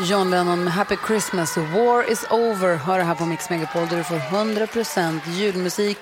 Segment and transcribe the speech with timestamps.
[0.00, 4.04] John Lennon med Happy Christmas, War is over, hör här på Mix Megapol där du
[4.04, 5.98] får 100% julmusik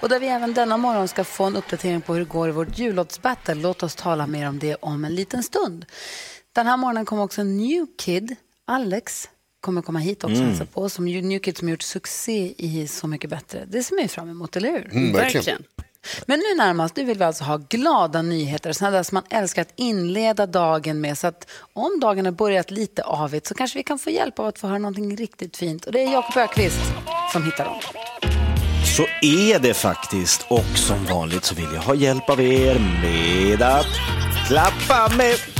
[0.00, 2.52] och där vi även denna morgon ska få en uppdatering på hur det går i
[2.52, 3.54] vårt jullåtsbattle.
[3.54, 5.86] Låt oss tala mer om det om en liten stund.
[6.52, 8.36] Den här morgonen kommer också en new kid,
[8.66, 9.28] Alex,
[9.60, 10.66] kommer komma hit också mm.
[10.66, 13.64] på, som New Kid som gjort succé i Så mycket bättre.
[13.68, 14.90] Det ser man ju fram emot, eller hur?
[14.92, 15.64] Mm, verkligen.
[16.26, 19.62] Men nu närmast, nu vill vi alltså ha glada nyheter, sådana där som man älskar
[19.62, 21.18] att inleda dagen med.
[21.18, 24.46] Så att om dagen har börjat lite avigt så kanske vi kan få hjälp av
[24.46, 25.84] att få höra någonting riktigt fint.
[25.84, 26.80] Och det är Jakob Ökvist
[27.32, 27.80] som hittar dem.
[28.96, 30.46] Så är det faktiskt.
[30.48, 33.86] Och som vanligt så vill jag ha hjälp av er med att
[34.46, 35.53] klappa med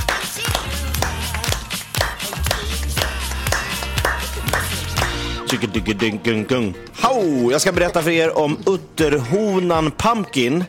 [7.51, 10.63] Jag ska berätta för er om utterhonan Pumpkin.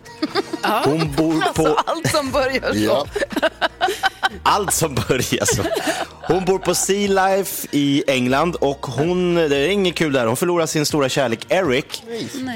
[0.85, 1.67] Hon bor på...
[1.67, 2.79] Alltså allt som börjar så.
[2.79, 3.07] Ja.
[4.43, 5.63] Allt som börjar så.
[6.23, 10.37] Hon bor på Sea Life i England och hon, det är inget kul där, hon
[10.37, 12.03] förlorar sin stora kärlek Eric.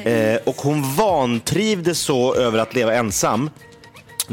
[0.04, 3.50] Eh, och hon vantrivdes så över att leva ensam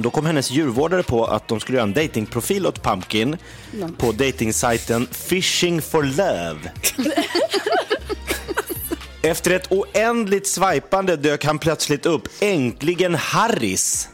[0.01, 3.37] då kom hennes djurvårdare på att de skulle göra en datingprofil åt Pumpkin
[3.71, 3.89] no.
[3.97, 6.71] på datingsajten Fishing for Love.
[9.21, 14.09] Efter ett oändligt swipande dök han plötsligt upp, äntligen Harris.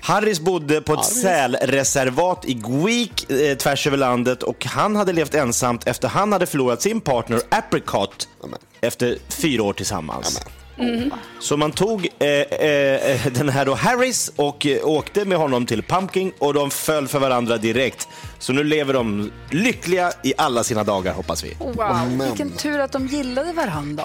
[0.00, 1.22] Harris bodde på ett Harris.
[1.22, 6.46] sälreservat i Gweek eh, tvärs över landet och han hade levt ensamt efter han hade
[6.46, 8.58] förlorat sin partner Apricot Amen.
[8.80, 10.40] efter fyra år tillsammans.
[10.78, 11.12] Mm.
[11.40, 15.82] Så man tog eh, eh, den här då Harris och eh, åkte med honom till
[15.82, 18.08] Pumpkin och de föll för varandra direkt.
[18.38, 21.56] Så nu lever de lyckliga i alla sina dagar hoppas vi.
[21.58, 24.04] Wow, vilken tur att de gillade varandra.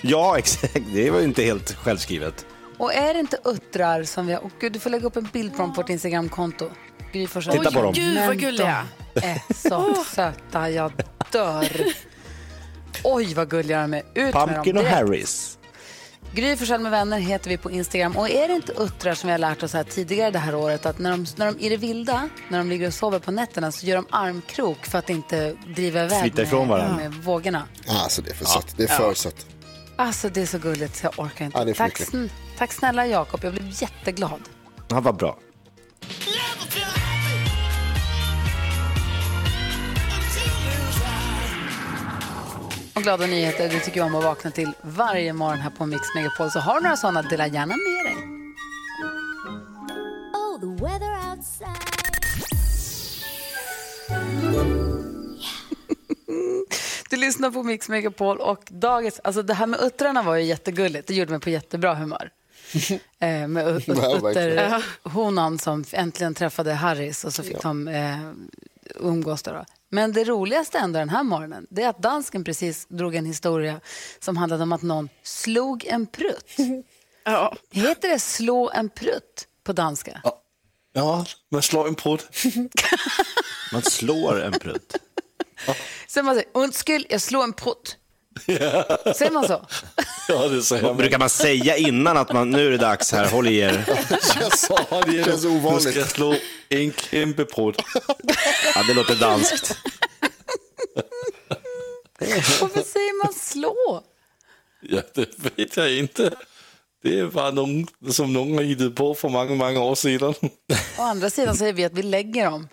[0.00, 0.78] Ja, exakt.
[0.94, 2.46] Det var ju inte helt självskrivet.
[2.78, 4.40] Och är det inte uttrar som vi har...
[4.40, 6.70] Oh, Gud, du får lägga upp en bild på dem på vårt Instagramkonto.
[7.12, 7.92] Titta på dem.
[7.92, 8.86] Gud vad gulliga.
[9.14, 10.92] De är så söta, jag
[11.32, 11.68] dör.
[13.04, 14.02] Oj vad gulliga de är.
[14.14, 14.76] Ut Pumpkin med dem.
[14.76, 15.58] och Harris.
[16.34, 18.16] Gry Forssell med vänner heter vi på Instagram.
[18.16, 20.86] Och är det inte uttrar som vi har lärt oss här tidigare det här året
[20.86, 23.72] att när de, när de i det vilda, när de ligger och sover på nätterna
[23.72, 26.96] så gör de armkrok för att inte driva iväg med, ifrån varandra.
[26.96, 27.66] med vågorna.
[27.88, 28.50] Alltså det är för ja.
[28.50, 28.74] sött.
[28.76, 29.14] Det är för ja.
[29.14, 29.46] sött.
[29.96, 31.58] Alltså det är så gulligt så jag orkar inte.
[31.58, 32.00] Ja, tack,
[32.58, 34.40] tack snälla Jakob, jag blev jätteglad.
[34.90, 35.38] Han var bra.
[43.00, 46.02] Och glada nyheter, det tycker jag om att vakna till varje morgon här på Mix
[46.14, 46.50] Megapol.
[46.50, 48.14] Så har du några sådana, dela gärna med dig.
[50.34, 51.68] Oh, the weather outside.
[57.10, 61.08] Du lyssnar på Mix Megapol och dagens, alltså det här med uttrarna var ju jättegulligt.
[61.08, 62.30] Det gjorde mig på jättebra humör.
[63.18, 67.60] eh, med utterhonan som äntligen träffade Harris och så fick ja.
[67.62, 68.30] de eh,
[68.94, 69.42] umgås.
[69.42, 69.64] Då, då.
[69.90, 73.80] Men det roligaste ändå den här morgonen det är att dansken precis drog en historia
[74.20, 76.56] som handlade om att någon slog en prutt.
[77.24, 77.56] Ja.
[77.70, 80.20] Heter det slå en prutt på danska?
[80.24, 80.42] Ja,
[80.92, 82.28] ja man slår en prutt.
[83.72, 84.96] man slår en prutt.
[85.66, 85.74] Ja.
[86.06, 87.96] Så man säger, undskyld, jag slår en prutt.
[88.46, 89.12] Ja.
[89.14, 89.66] Säger man så?
[90.28, 90.96] Ja, det säger man.
[90.96, 93.84] Brukar man säga innan att man, nu är det dags här, håll i er?
[94.40, 95.84] Jag sa det, det känns ovanligt.
[95.84, 96.34] Nu ska jag slå
[96.68, 97.82] en kämpeprutt.
[98.74, 99.76] Ja, det låter danskt.
[102.60, 104.02] Varför säger man slå?
[104.80, 106.34] Ja, det vet jag inte.
[107.02, 110.34] Det var någon som någon har hittat på för många, många år sedan.
[110.98, 112.68] Å andra sidan säger vi att vi lägger dem.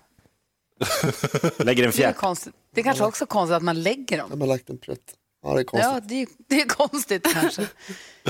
[1.58, 2.16] lägger en fjärt.
[2.22, 2.38] Det är,
[2.76, 4.30] det är kanske också konstigt att man lägger dem.
[4.34, 5.14] Jag har lagt en prutt.
[5.44, 5.92] Ja, det är konstigt.
[5.94, 7.68] Ja, det det är konstigt kanske.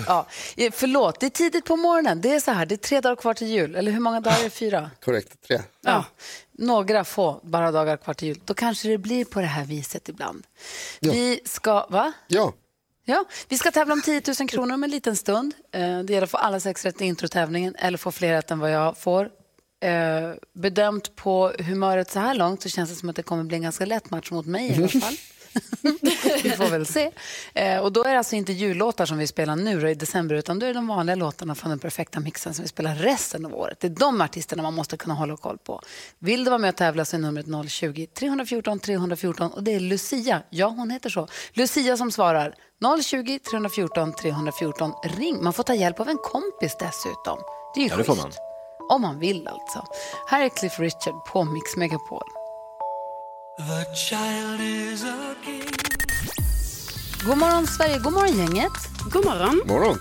[0.07, 0.27] ja,
[0.71, 2.21] förlåt, det är tidigt på morgonen.
[2.21, 3.75] Det är så här, det är tre dagar kvar till jul.
[3.75, 4.49] Eller hur många dagar är det?
[4.49, 4.91] Fyra?
[5.01, 5.61] Korrekt, tre.
[5.81, 6.05] Ja.
[6.51, 8.39] Några få bara dagar kvar till jul.
[8.45, 10.47] Då kanske det blir på det här viset ibland.
[10.99, 11.11] Ja.
[11.11, 12.13] Vi ska, va?
[12.27, 12.53] Ja.
[13.05, 15.53] Ja, vi ska tävla om 10 000 kronor om en liten stund.
[15.71, 18.59] Eh, det gäller att få alla sex rätt i introtävlingen eller få fler rätt än
[18.59, 19.29] vad jag får.
[19.83, 23.57] Eh, bedömt på humöret så här långt så känns det som att det kommer bli
[23.57, 25.17] en ganska lätt match mot mig i alla fall.
[26.43, 27.11] vi får väl se.
[27.53, 30.59] Eh, och då är det alltså inte jullåtar som vi spelar nu i december utan
[30.59, 33.55] då är det de vanliga låtarna från den perfekta mixen som vi spelar resten av
[33.55, 33.79] året.
[33.79, 35.81] Det är de artisterna man måste kunna hålla koll på.
[36.19, 40.41] Vill du vara med och tävla så är numret 020-314 314 och det är Lucia.
[40.49, 41.27] Ja, hon heter så.
[41.53, 42.55] Lucia som svarar
[43.03, 44.93] 020 314 314.
[45.03, 45.43] Ring.
[45.43, 47.39] Man får ta hjälp av en kompis dessutom.
[47.75, 48.39] Det är ju Ja, schysst.
[48.89, 49.85] Om man vill alltså.
[50.27, 52.36] Här är Cliff Richard på Mix Megapol.
[57.25, 58.71] God morgon Sverige, god morgon gänget.
[59.11, 59.61] God morgon.
[59.65, 59.99] Morgon.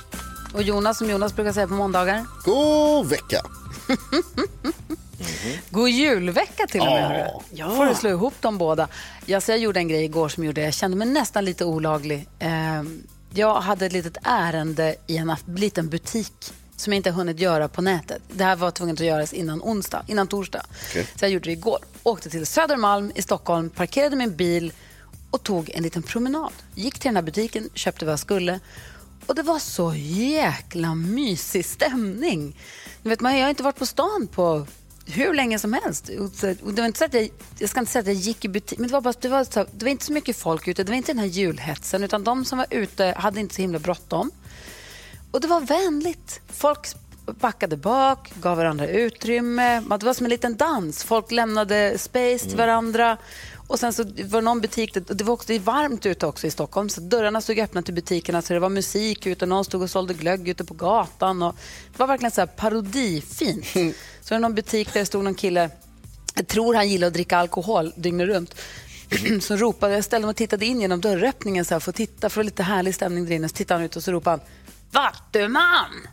[0.54, 2.26] Och Jonas som Jonas brukar säga på måndagar.
[2.44, 3.42] God vecka.
[5.70, 7.08] God julvecka till och med.
[7.08, 7.40] hörru.
[7.50, 7.70] Ja.
[7.70, 8.88] Får du slå ihop de båda.
[9.26, 12.28] Ja, så jag gjorde en grej igår som gjorde jag kände mig nästan lite olaglig.
[12.38, 13.02] Ehm,
[13.34, 17.68] jag hade ett litet ärende i en liten butik som jag inte har hunnit göra
[17.68, 18.22] på nätet.
[18.28, 20.62] Det här var tvunget att göras innan onsdag, innan torsdag.
[20.90, 21.06] Okej.
[21.16, 21.78] Så jag gjorde det igår.
[22.02, 24.72] Åkte till Södermalm i Stockholm, parkerade min bil
[25.30, 26.52] och tog en liten promenad.
[26.74, 28.60] Gick till den här butiken, köpte vad jag skulle.
[29.26, 32.56] Och det var så jäkla mysig stämning.
[33.02, 34.66] Du vet, man, jag har inte varit på stan på
[35.06, 36.10] hur länge som helst.
[36.62, 38.48] Och det var inte så att jag, jag ska inte säga att jag gick i
[38.48, 40.84] butik, men det var, bara, det, var så, det var inte så mycket folk ute.
[40.84, 43.78] Det var inte den här julhetsen, utan de som var ute hade inte så himla
[43.78, 44.30] bråttom.
[45.30, 46.40] Och det var vänligt.
[46.48, 46.86] Folk
[47.40, 49.80] backade bak, gav varandra utrymme.
[49.80, 51.04] Det var som en liten dans.
[51.04, 53.18] Folk lämnade space till varandra.
[53.68, 56.50] Och sen så var det någon butik, det var också det varmt ute också i
[56.50, 59.90] Stockholm, så dörrarna stod öppna till butikerna så det var musik ute, någon stod och
[59.90, 61.42] sålde glögg ute på gatan.
[61.42, 61.54] Och
[61.92, 63.66] det var verkligen så här parodifint.
[64.22, 65.70] Så var det någon butik där det stod någon kille,
[66.34, 68.54] jag tror han gillar att dricka alkohol dygnet runt.
[69.40, 72.28] så ropade, jag ställde mig och tittade in genom dörröppningen så här, för att titta,
[72.28, 73.48] för lite härlig stämning där inne.
[73.48, 74.40] Så tittade han ut och så ropade han,
[74.90, 76.08] Vattuman!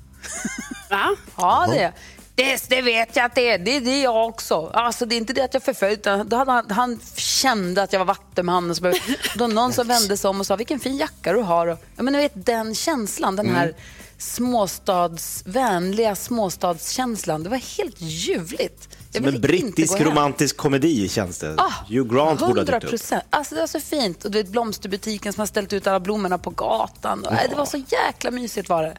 [0.89, 1.15] Va?
[1.35, 1.93] Ja, det,
[2.35, 3.57] det, det vet jag att det är.
[3.57, 4.71] Det är det jag också.
[4.73, 5.99] Alltså, det är inte det att jag förföljt.
[5.99, 8.69] utan Då hade han, han kände att jag var vattuman.
[8.69, 8.99] Och så började,
[9.35, 11.67] då någon som vände sig om och sa vilken fin jacka du har.
[11.67, 13.75] Och, ja, men, ni vet, den känslan, den här
[14.17, 17.43] småstadsvänliga småstadskänslan.
[17.43, 18.97] Det var helt ljuvligt.
[19.15, 21.55] Som en brittisk romantisk komedi känns det.
[21.57, 22.89] Ah, Hugh Grant borde ha 100 dykt upp.
[22.89, 23.23] procent.
[23.29, 24.25] Alltså det var så fint.
[24.25, 27.25] Och du vet blomsterbutiken som har ställt ut alla blommorna på gatan.
[27.25, 28.97] Och, nej, Det var så jäkla mysigt var det.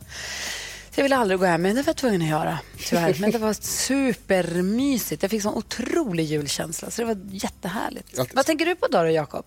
[0.91, 2.59] Så jag ville aldrig gå hem, men det var jag tvungen att göra.
[2.89, 3.17] Tyvärr.
[3.21, 5.23] Men det var supermysigt.
[5.23, 6.91] Jag fick sån otrolig julkänsla.
[6.91, 8.17] Så det var jättehärligt.
[8.17, 8.35] Grattis.
[8.35, 9.45] Vad tänker du på då, då Jakob?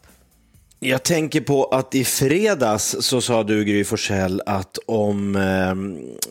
[0.80, 5.76] Jag tänker på att i fredags så sa du, Gry Forssell, att om eh,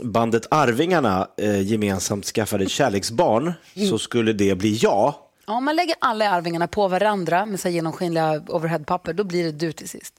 [0.07, 3.53] bandet Arvingarna eh, gemensamt skaffade ett kärleksbarn
[3.91, 5.15] så skulle det bli jag.
[5.47, 9.53] Ja, Om man lägger alla arvingarna på varandra med så genomskinliga overheadpapper, då blir det
[9.53, 10.15] du till sist.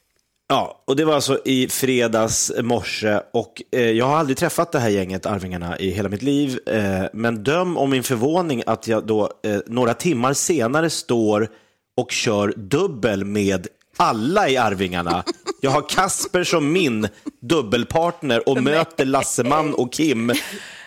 [0.49, 4.79] Ja, och det var alltså i fredags morse och eh, jag har aldrig träffat det
[4.79, 6.59] här gänget Arvingarna i hela mitt liv.
[6.65, 11.49] Eh, men döm om min förvåning att jag då eh, några timmar senare står
[11.97, 15.23] och kör dubbel med alla i Arvingarna.
[15.61, 17.07] Jag har Kasper som min
[17.41, 20.27] dubbelpartner och möter Lasseman och Kim.
[20.27, 20.33] Det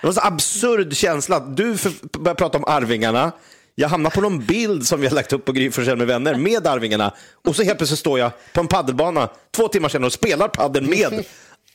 [0.03, 1.77] var en så absurd känsla att du
[2.19, 3.33] börjar prata om Arvingarna.
[3.75, 6.67] Jag hamnar på någon bild som vi har lagt upp på Gry med vänner med
[6.67, 7.15] Arvingarna
[7.47, 10.87] och så helt plötsligt står jag på en paddelbana två timmar senare och spelar padel
[10.89, 11.25] med.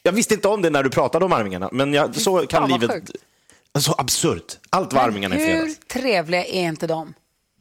[0.03, 2.79] Jag visste inte om det när du pratade om Arvingarna, men jag, så kan Fan,
[2.79, 2.91] livet...
[2.91, 3.11] sjukt.
[3.79, 4.57] Så absurt.
[4.69, 5.79] Allt var Arvingarna i Hur fredags.
[5.87, 7.13] trevliga är inte de?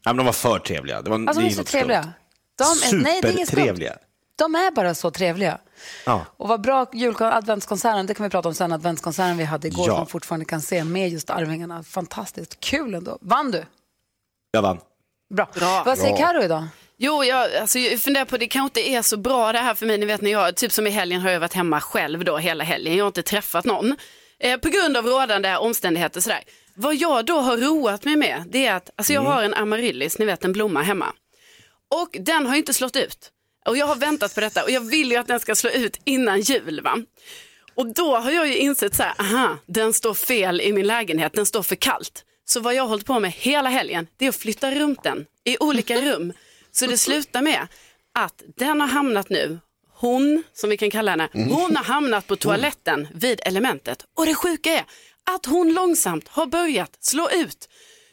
[0.05, 1.03] Ja, men de var för trevliga.
[1.03, 2.13] Det var, Alltså, det de är så något skumt.
[2.59, 2.91] Trevliga.
[2.91, 3.89] De är, nej, det är inget skumt.
[4.37, 5.59] De är bara så trevliga.
[6.07, 6.27] Ja.
[6.37, 9.89] Och vad bra julkon- adventskonserten, det kan vi prata om sen, adventskonserten vi hade igår
[9.89, 9.97] Ja.
[9.97, 11.83] som fortfarande kan se med just Arvingarna.
[11.83, 13.19] Fantastiskt kul ändå.
[13.21, 13.65] Vann du?
[14.51, 14.79] Jag vann.
[15.35, 15.49] Bra.
[15.55, 15.83] Bra.
[15.87, 16.17] Vad säger.
[16.17, 16.65] Karo idag?
[16.97, 19.87] Jo, jag, alltså, jag funderar på det kanske inte är så bra det här för
[19.87, 19.99] mig.
[19.99, 22.65] Ni vet när jag, typ som i helgen har jag varit hemma själv då hela
[22.65, 22.97] helgen.
[22.97, 23.97] Jag har inte träffat någon.
[24.39, 26.43] Eh, på grund av rådande omständigheter sådär.
[26.75, 30.19] Vad jag då har roat mig med det är att alltså, jag har en amaryllis,
[30.19, 31.13] ni vet en blomma hemma.
[32.03, 33.31] Och den har inte slått ut.
[33.67, 36.01] Och jag har väntat på detta och jag vill ju att den ska slå ut
[36.05, 36.81] innan jul.
[36.81, 36.99] Va?
[37.75, 41.33] Och då har jag ju insett så här, aha, den står fel i min lägenhet,
[41.33, 42.25] den står för kallt.
[42.45, 45.27] Så vad jag har hållit på med hela helgen, det är att flytta runt den
[45.45, 46.33] i olika rum.
[46.73, 47.67] Så det slutar med
[48.15, 49.59] att den har hamnat nu,
[49.93, 54.07] hon, som vi kan kalla henne, hon har hamnat på toaletten vid elementet.
[54.17, 54.85] Och det sjuka är
[55.25, 57.69] att hon långsamt har börjat slå ut.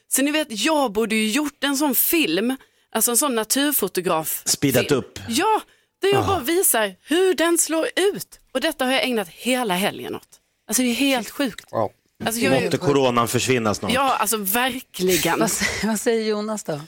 [0.07, 2.55] Så ni vet, jag borde ju gjort en sån film,
[2.91, 4.41] alltså en sån naturfotograf.
[4.45, 5.19] Speedat upp.
[5.27, 5.61] Ja,
[6.01, 8.39] där jag bara visar hur den slår ut.
[8.51, 10.27] Och detta har jag ägnat hela helgen åt.
[10.67, 11.65] Alltså det är helt sjukt.
[11.71, 11.89] Ja.
[12.25, 13.93] Alltså, jag Måtte coronan försvinna snart.
[13.93, 15.39] ja, alltså verkligen.
[15.39, 16.79] Vad, säger- vad säger Jonas då?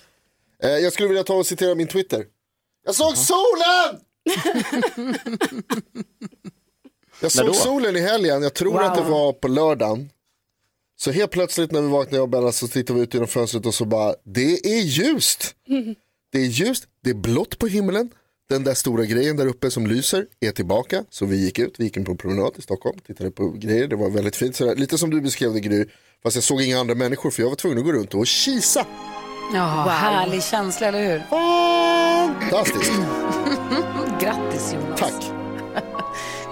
[0.64, 2.26] Eh, jag skulle vilja ta och citera min Twitter.
[2.86, 4.00] Jag såg solen!
[7.22, 8.82] jag såg solen i helgen, jag tror Wow.
[8.82, 10.10] att det var på lördagen.
[11.04, 13.66] Så helt plötsligt när vi vaknade jag och Bella så tittar vi ut genom fönstret
[13.66, 15.56] och så bara, det är ljust.
[16.32, 18.10] Det är ljust, det är blått på himlen.
[18.50, 21.04] Den där stora grejen där uppe som lyser är tillbaka.
[21.10, 23.88] Så vi gick ut, vi gick in på en promenad i Stockholm, tittade på grejer,
[23.88, 24.56] det var väldigt fint.
[24.56, 24.76] Sådär.
[24.76, 25.86] Lite som du beskrev det Gry,
[26.24, 28.86] fast jag såg inga andra människor för jag var tvungen att gå runt och kisa.
[29.54, 31.20] Ja, härlig känsla, eller hur?
[32.40, 32.92] Fantastiskt,
[34.22, 35.00] Grattis Jonas.
[35.00, 35.43] tack.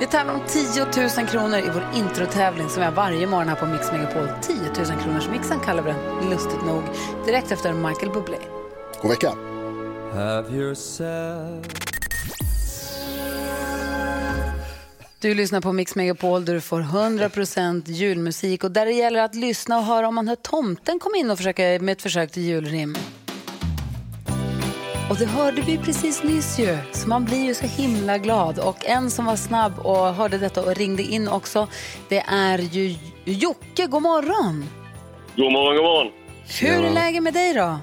[0.02, 0.86] Vi tävlar om 10
[1.18, 4.28] 000 kronor i vår introtävling som vi har varje morgon här på Mix Megapol.
[4.42, 6.84] 10 000 kronors mixen kallar vi den, lustigt nog.
[7.26, 8.38] Direkt efter Michael Bublé.
[9.02, 9.34] God vecka.
[15.20, 19.36] Du lyssnar på Mix Megapol där du får 100% julmusik och där det gäller att
[19.36, 22.44] lyssna och höra om man hör tomten komma in och försöka med ett försök till
[22.44, 22.98] julrim.
[25.12, 28.60] Och det hörde vi precis nyss ju, så man blir ju så himla glad.
[28.60, 31.68] Och en som var snabb och hörde detta och ringde in också,
[32.10, 33.88] det är ju Jocke.
[33.88, 34.66] God morgon!
[35.36, 36.12] God morgon, god morgon.
[36.62, 37.80] Hur är läget med dig då?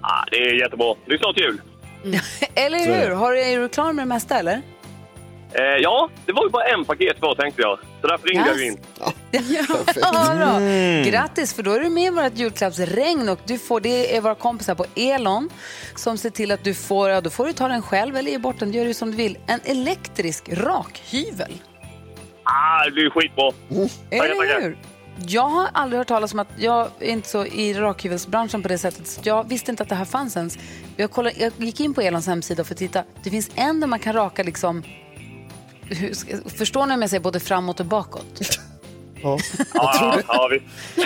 [0.00, 0.94] Ah, det är jättebra.
[1.06, 1.60] Det är snart jul.
[2.54, 3.14] Eller hur?
[3.14, 4.62] Har du, är du klar med det mesta eller?
[5.52, 7.78] Eh, ja, det var ju bara en paket kvar tänkte jag.
[8.00, 8.78] Så därför ringde jag ju in.
[9.48, 11.10] Ja, då.
[11.10, 14.34] Grattis, för då är du med i vårt julklappsregn och du får, det är våra
[14.34, 15.50] kompisar på Elon
[15.94, 18.38] som ser till att du får, ja, då får du ta den själv eller ge
[18.38, 21.52] bort den, gör du som du vill, en elektrisk rakhyvel.
[22.42, 23.52] Ah, det blir skitbra.
[24.10, 24.76] Tackar, Eller hur?
[25.26, 28.78] Jag har aldrig hört talas om att, jag är inte så i rakhyvelsbranschen på det
[28.78, 30.58] sättet, så jag visste inte att det här fanns ens.
[30.96, 33.86] Jag, kollade, jag gick in på Elons hemsida för att titta, det finns en där
[33.86, 34.82] man kan raka liksom,
[35.82, 38.40] hur, förstår ni om jag säger både framåt och bakåt?
[39.22, 39.38] Ja,
[39.74, 40.64] ja, ja, visst.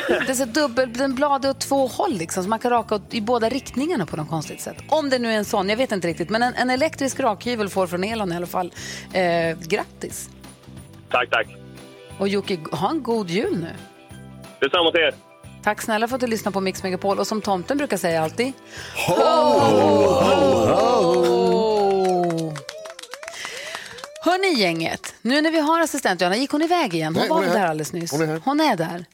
[0.09, 3.15] Det är så dubbel, den blad åt två håll liksom, så man kan raka åt,
[3.15, 4.77] i båda riktningarna på något konstigt sätt.
[4.89, 6.31] Om det nu är en sån, jag vet inte riktigt.
[6.31, 8.73] Men en, en elektrisk rakhyvel får från Elon i alla fall.
[9.13, 10.31] Eh, grattis!
[11.11, 11.47] Tack, tack.
[12.19, 13.75] Och Jocke, ha en god jul nu.
[14.61, 15.15] Detsamma till er.
[15.63, 17.19] Tack snälla för att du lyssnar på Mix Megapol.
[17.19, 18.53] Och som tomten brukar säga alltid...
[19.07, 19.15] Ho!
[24.43, 27.15] Hörni gänget, nu när vi har assistent Johanna, gick hon iväg igen?
[27.15, 28.13] Hon Nej, var hon där alldeles nyss?
[28.13, 28.41] Hon är.
[28.45, 29.05] Hon är där.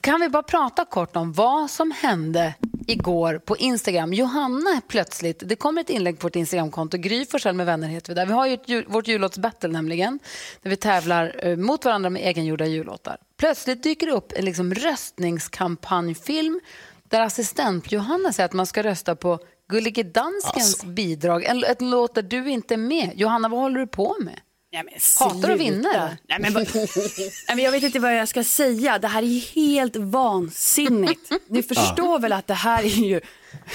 [0.00, 2.54] Kan vi bara prata kort om vad som hände
[2.86, 4.12] igår på Instagram?
[4.12, 8.14] Johanna plötsligt, det kommer ett inlägg på vårt Instagramkonto, Gry Forssell med vänner heter vi
[8.14, 8.26] där.
[8.26, 10.18] Vi har ju ett, jul- vårt jullåtsbattle nämligen,
[10.62, 13.16] där vi tävlar eh, mot varandra med egengjorda jullåtar.
[13.38, 16.60] Plötsligt dyker det upp en liksom röstningskampanjfilm
[17.08, 22.14] där assistent Johanna säger att man ska rösta på Gullige Danskens bidrag, en, en låt
[22.14, 23.12] där du inte är med.
[23.14, 24.40] Johanna, vad håller du på med?
[24.72, 26.16] Nej, men Hatar du att vinna?
[26.28, 26.66] Nej, men, Nej,
[27.48, 28.98] men jag vet inte vad jag ska säga.
[28.98, 31.32] Det här är helt vansinnigt.
[31.46, 33.20] Ni förstår väl att det här är ju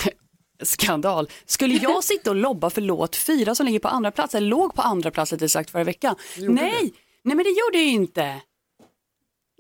[0.64, 1.30] skandal.
[1.46, 4.76] Skulle jag sitta och lobba för låt fyra som ligger på andra plats, eller låg
[4.76, 6.16] på andra plats rättare sagt förra veckan?
[6.38, 8.42] Nej, nej men det gjorde jag ju inte.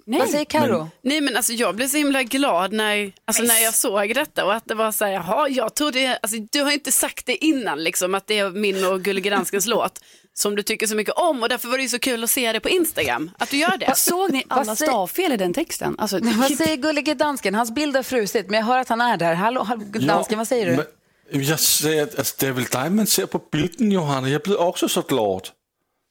[0.06, 0.20] Nej.
[0.20, 0.90] Vad säger Karo?
[1.02, 4.54] Nej men alltså jag blev så himla glad när, alltså, när jag såg detta och
[4.54, 7.84] att det var så här, jaha jag trodde, alltså, du har inte sagt det innan
[7.84, 10.00] liksom att det är min och Gullige Danskens låt
[10.34, 12.52] som du tycker så mycket om och därför var det ju så kul att se
[12.54, 13.94] det på Instagram, att du gör det.
[13.98, 15.96] Såg ni alla säger- stavfel i den texten?
[15.98, 17.56] Alltså, Vad säger Gullige Dansken?
[17.56, 19.34] Hans bild har frusit, men jag hör att han är där.
[19.34, 20.76] Hallå, hallå, dansken, vad säger du?
[20.76, 24.30] Men, jag säger att alltså, det är väl dig man ser på bilden Johanna.
[24.30, 25.50] Jag blev också så glad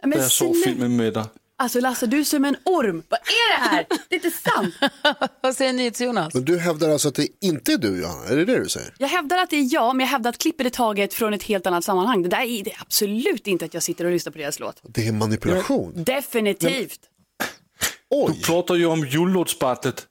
[0.03, 1.25] men när jag såg filmen med dig.
[1.63, 3.03] Alltså Lasse, du är som en orm.
[3.09, 3.87] Vad är det här?
[4.09, 4.75] Det är inte sant.
[5.43, 6.35] Vad säger NyhetsJonas?
[6.35, 8.29] Men du hävdar alltså att det inte är du Johanna?
[8.29, 8.95] Är det det du säger?
[8.99, 11.43] Jag hävdar att det är jag, men jag hävdar att klippet är taget från ett
[11.43, 12.23] helt annat sammanhang.
[12.23, 14.81] Det där är, det är absolut inte att jag sitter och lyssnar på deras låt.
[14.83, 15.93] Det är manipulation.
[16.05, 17.01] Definitivt.
[18.11, 18.35] Oj!
[18.35, 20.07] Du pratar ju om jullåtsbattlet.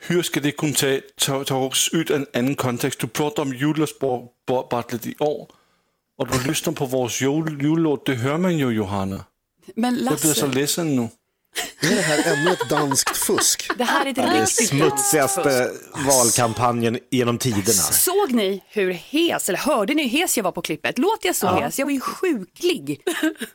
[0.00, 3.00] Hur ska det kunna ta, ta, tas ut en annan kontext?
[3.00, 5.48] Du pratar om jullåtsbattlet i år.
[6.18, 9.24] Och du lyssnar på vår jul, jullåt, det hör man ju Johanna.
[9.76, 11.08] Men Jag blir så Lasse, ledsen nu.
[11.80, 13.70] Är det här ännu ett danskt fusk?
[13.78, 15.70] det här är ett Det riktigt smutsigaste
[16.06, 17.62] valkampanjen genom tiderna.
[17.72, 20.98] Såg ni hur hes, eller hörde ni hur hes jag var på klippet?
[20.98, 21.78] Låt jag så hes?
[21.78, 23.00] Jag var ju sjuklig.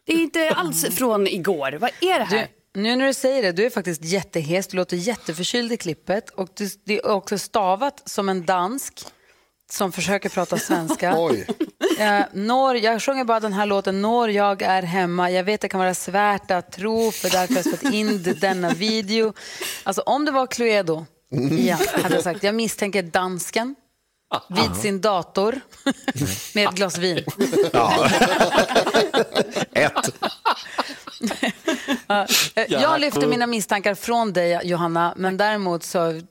[0.05, 1.71] Det är inte alls från igår.
[1.71, 2.47] Vad är det här?
[2.73, 6.29] Du, nu när du säger det, du är faktiskt jättehes, du låter jätteförkyld i klippet
[6.29, 9.05] och du, det är också stavat som en dansk
[9.71, 11.13] som försöker prata svenska.
[11.17, 11.47] Oj.
[11.99, 15.31] Eh, når, jag sjunger bara den här låten, Når jag är hemma.
[15.31, 18.69] Jag vet det kan vara svårt att tro för därför har jag spelat in denna
[18.69, 19.33] video.
[19.83, 21.05] Alltså om det var Cluedo,
[21.59, 22.43] ja, hade jag sagt.
[22.43, 23.75] Jag misstänker dansken
[24.49, 25.61] vid sin dator
[26.53, 27.17] med ett glas vin.
[29.71, 30.15] Ett.
[32.09, 36.21] Eh, Ja, Jag lyfter mina misstankar från dig, Johanna, men däremot så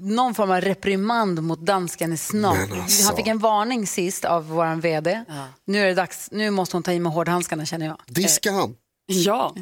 [0.00, 2.58] någon form av reprimand mot dansken är snart.
[2.72, 3.06] Alltså.
[3.06, 5.24] Han fick en varning sist av vår vd.
[5.66, 8.00] Nu är det dags, nu måste hon ta i med hårdhandskarna känner jag.
[8.06, 8.76] Diska han?
[9.06, 9.54] Ja.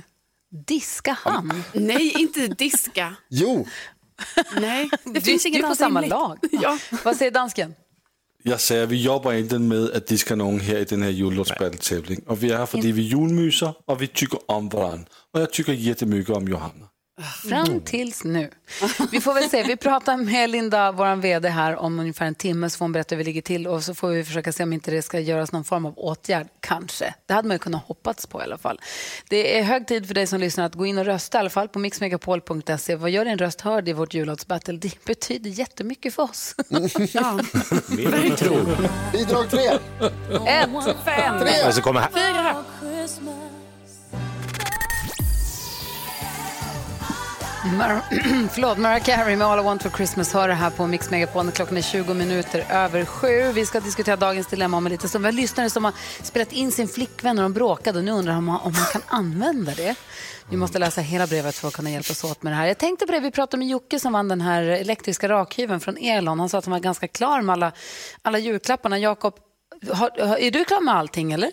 [0.67, 1.65] Diska han?
[1.73, 3.15] Nej, inte diska.
[3.29, 3.67] Jo,
[4.61, 4.91] Nej.
[5.05, 6.39] Det Du, finns du inget är på samma lag.
[6.53, 6.79] Ja.
[7.05, 7.75] Vad säger dansken?
[8.43, 12.25] Jag säger, vi jobbar inte med att diska någon här i den här jullåtsbattletävlingen.
[12.27, 15.07] Och vi är här för att vi julmyser och vi tycker om varandra.
[15.35, 16.92] Och jag tycker jättemycket om Johanna.
[17.49, 18.51] Fram tills nu.
[19.11, 19.63] Vi får väl se.
[19.63, 23.15] Vi pratar med Linda, vår vd här om ungefär en timme så får hon berätta
[23.15, 25.53] hur vi ligger till och så får vi försöka se om inte det ska göras
[25.53, 27.15] någon form av åtgärd, kanske.
[27.27, 28.81] Det hade man ju kunnat hoppats på i alla fall.
[29.29, 31.51] Det är hög tid för dig som lyssnar att gå in och rösta i alla
[31.51, 32.97] fall på mixmegapol.se.
[32.97, 34.79] Vad gör din röst hörd i vårt jullåtsbattle?
[34.79, 36.55] Det betyder jättemycket för oss.
[37.13, 37.39] Ja.
[39.13, 39.67] Bidrag tre.
[40.47, 40.71] Ett,
[41.05, 41.39] Fem.
[42.01, 42.11] Här.
[42.13, 42.65] Fyra.
[47.65, 51.11] Mar- Förlåt, Mariah Carey med All I Want For Christmas hör det här på Mix
[51.11, 51.51] Megapol.
[51.51, 53.53] Klockan är 20 minuter över sju.
[53.53, 55.25] Vi ska diskutera dagens dilemma om en liten stund.
[55.25, 55.93] Vi har lyssnare som har
[56.23, 59.03] spelat in sin flickvän när de bråkade och nu undrar om man, om man kan
[59.07, 59.95] använda det.
[60.51, 62.67] Vi måste läsa hela brevet för att kunna hjälpas åt med det här.
[62.67, 65.97] Jag tänkte på det, vi pratade med Jocke som vann den här elektriska rakhyveln från
[65.97, 66.41] Elon.
[66.41, 67.73] Han sa att han var ganska klar med alla,
[68.23, 68.99] alla julklapparna.
[68.99, 69.35] Jakob,
[70.39, 71.51] är du klar med allting eller?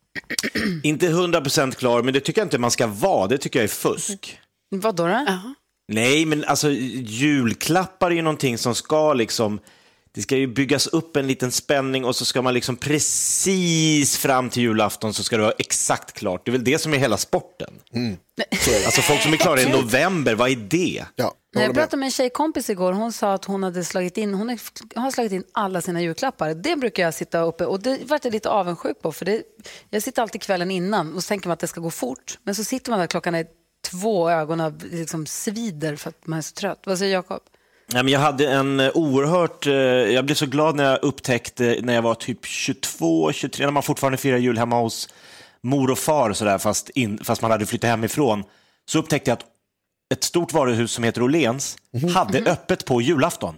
[0.82, 3.26] Inte 100% klar, men det tycker jag inte man ska vara.
[3.26, 4.38] Det tycker jag är fusk.
[4.70, 5.06] Vad då?
[5.06, 5.54] då?
[5.92, 9.60] Nej, men alltså julklappar är ju någonting som ska liksom,
[10.12, 14.50] det ska ju byggas upp en liten spänning och så ska man liksom precis fram
[14.50, 16.44] till julafton så ska det vara exakt klart.
[16.44, 17.74] Det är väl det som är hela sporten.
[18.86, 21.04] Alltså folk som är klara i november, vad är det?
[21.16, 22.92] Ja, jag jag pratade med en tjejkompis igår.
[22.92, 24.58] Hon sa att hon hade slagit in, hon
[24.96, 26.54] har slagit in alla sina julklappar.
[26.54, 29.12] Det brukar jag sitta uppe och det vart jag lite avundsjuk på.
[29.12, 29.42] För det,
[29.90, 32.38] jag sitter alltid kvällen innan och så tänker man att det ska gå fort.
[32.42, 33.46] Men så sitter man där klockan är
[33.90, 36.80] två och ögonen liksom svider för att man är så trött.
[36.84, 37.40] Vad säger Jakob?
[37.92, 41.78] Nej, men jag hade en eh, oerhört, eh, jag blev så glad när jag upptäckte
[41.82, 45.08] när jag var typ 22, 23, när man fortfarande firar jul hemma hos
[45.62, 48.44] mor och far sådär, fast, in, fast man hade flyttat hemifrån.
[48.86, 49.44] Så upptäckte jag att
[50.14, 51.76] ett stort varuhus som heter Åhléns
[52.14, 53.54] hade öppet på julafton.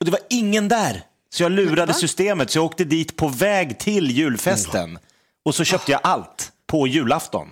[0.00, 1.02] Och det var ingen där.
[1.30, 4.98] Så jag lurade systemet, så jag åkte dit på väg till julfesten.
[5.44, 7.48] Och så köpte jag allt på julafton.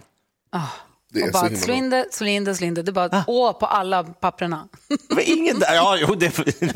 [1.13, 2.83] Det Och så bara himla slå in det, slå in det, slå in det.
[2.83, 4.69] Det är bara å på alla papperna.
[5.25, 5.75] Ingen där.
[5.75, 6.33] Ja, jo, det,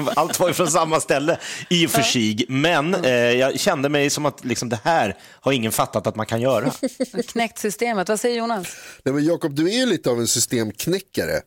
[0.16, 1.38] allt var ju från samma ställe
[1.70, 2.46] i och för sig.
[2.48, 6.26] Men eh, jag kände mig som att liksom, det här har ingen fattat att man
[6.26, 6.72] kan göra.
[7.28, 8.08] Knäckt systemet.
[8.08, 8.66] Vad säger Jonas?
[9.04, 11.40] Nej, men Jakob, du är ju lite av en systemknäckare.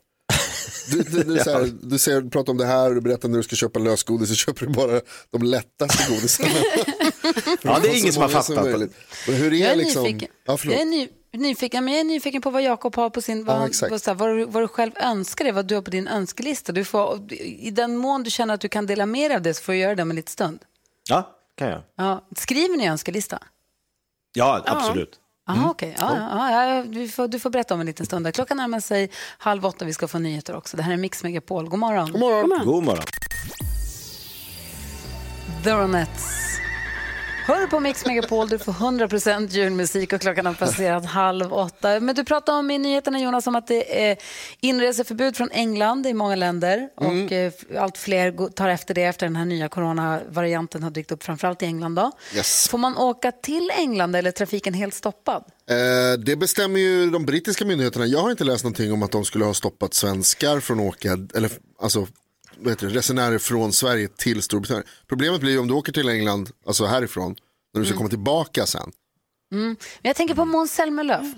[0.90, 3.36] Du, du, du, så här, du, säger, du pratar om det här, du berättar när
[3.36, 6.48] du ska köpa lösgodis så köper du bara de lättaste godisarna.
[7.62, 8.90] Ja, det är ingen Så som har fattat.
[9.26, 10.02] Men hur är Jag är liksom...
[10.02, 10.28] nyfiken.
[10.46, 10.74] Ja, förlåt.
[10.74, 13.56] jag är ny, nyfiken, men jag är nyfiken på vad Jakob har på sin, vad,
[13.56, 13.90] Ja, han- exakt.
[13.90, 16.08] vad, så här, vad, du, vad du själv önskar dig, vad du har på din
[16.08, 16.72] önskelista.
[16.72, 19.54] Du får, I den mån du känner att du kan dela med dig av det
[19.54, 20.58] så får du göra det om en liten stund.
[21.08, 21.82] Ja, kan jag.
[21.96, 23.38] Ja, skriver ni önskelista?
[24.32, 25.16] Ja, absolut.
[25.48, 25.96] Aha, okej.
[26.00, 28.26] Ja, ja, ja, du, får, du får berätta om en liten stund.
[28.26, 28.30] Där.
[28.32, 29.84] Klockan närmar sig halv åtta.
[29.84, 30.76] Vi ska få nyheter också.
[30.76, 31.68] Det här är Mix Megapol.
[31.68, 32.12] God morgon.
[32.12, 32.66] God morgon.
[32.66, 33.04] God morgon.
[35.64, 36.24] The Ronettes.
[37.50, 42.00] Hör på Mix Megapol, du får 100% julmusik och klockan har passerat halv åtta.
[42.00, 44.16] Men du pratade om i nyheterna Jonas om att det är
[44.60, 49.36] inreseförbud från England i många länder och eh, allt fler tar efter det efter den
[49.36, 51.94] här nya coronavarianten har dykt upp, framförallt i England.
[51.94, 52.12] Då.
[52.34, 52.68] Yes.
[52.68, 55.44] Får man åka till England eller är trafiken helt stoppad?
[55.70, 58.06] Eh, det bestämmer ju de brittiska myndigheterna.
[58.06, 61.18] Jag har inte läst någonting om att de skulle ha stoppat svenskar från att åka,
[61.34, 61.50] eller
[61.82, 62.06] alltså
[62.68, 64.86] heter det, resenärer från Sverige till Storbritannien.
[65.08, 67.36] Problemet blir ju om du åker till England, alltså härifrån,
[67.74, 68.92] när du ska komma tillbaka sen.
[69.52, 71.32] Men jag tänker på Måns Zelmerlöw.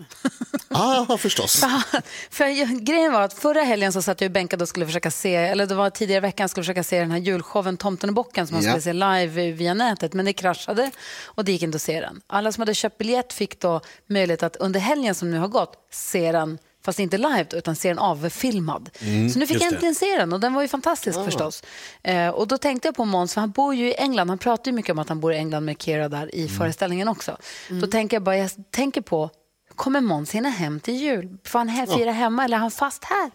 [0.69, 1.65] Ah, förstås.
[2.31, 5.35] För jag, grejen var att förra helgen så satt jag bänkad och skulle försöka se,
[5.35, 8.47] eller det var tidigare i veckan, skulle försöka se den här julshowen Tomten och bocken
[8.47, 8.71] som man Ja.
[8.71, 10.91] skulle se live via nätet, men det kraschade
[11.25, 12.21] och det gick inte att se den.
[12.27, 15.77] Alla som hade köpt biljett fick då möjlighet att under helgen som nu har gått
[15.91, 18.91] se den fast inte live då, utan se den avfilmad.
[19.33, 21.63] så nu fick jag äntligen se den och den var ju fantastisk förstås.
[22.03, 24.71] Eh, och då tänkte jag på Måns, för han bor ju i England, han pratar
[24.71, 27.37] ju mycket om att han bor i England med Kira där i föreställningen också.
[27.81, 29.31] Då tänker jag bara, jag tänker på
[29.75, 31.37] Kommer Måns hinna hem till jul?
[31.47, 33.31] Får han he- fira hemma eller är han fast här?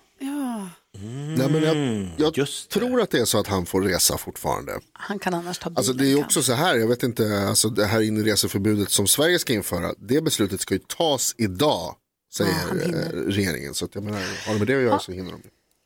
[1.38, 2.80] Nej, men jag jag just det.
[2.80, 4.80] tror att det är så att han får resa fortfarande.
[4.94, 5.78] Han kan annars ta bilen.
[5.78, 9.40] Alltså det är också så här, jag vet inte, alltså det här inreseförbudet som Sverige
[9.40, 11.96] ska införa, det beslutet ska ju tas idag,
[12.34, 13.04] säger hinner.
[13.04, 13.74] eh, regeringen.
[13.74, 15.42] Så att jag menar, har det med det att göra så hinner de.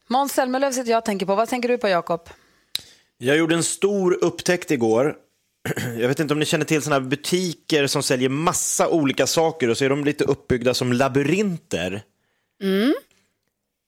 [0.07, 1.35] Måns Zelmerlöw sitter jag och tänker på.
[1.35, 2.29] Vad tänker du på Jakob?
[3.17, 5.15] Jag gjorde en stor upptäckt igår.
[5.99, 9.69] Jag vet inte om ni känner till sådana här butiker som säljer massa olika saker
[9.69, 12.03] och så är de lite uppbyggda som labyrinter.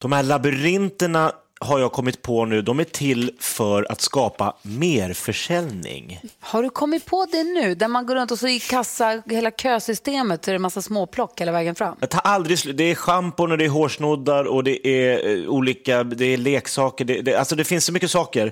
[0.01, 6.19] De här labyrinterna har jag kommit på nu, de är till för att skapa merförsäljning.
[6.39, 7.75] Har du kommit på det nu?
[7.75, 10.81] Där man går runt och så i kassa, hela kösystemet så är det en massa
[10.81, 11.97] småplock hela vägen fram.
[11.99, 12.77] Jag tar aldrig slut.
[12.77, 17.05] Det är schampon och det är hårsnoddar och det är eh, olika, det är leksaker.
[17.05, 18.51] Det, det, alltså det finns så mycket saker.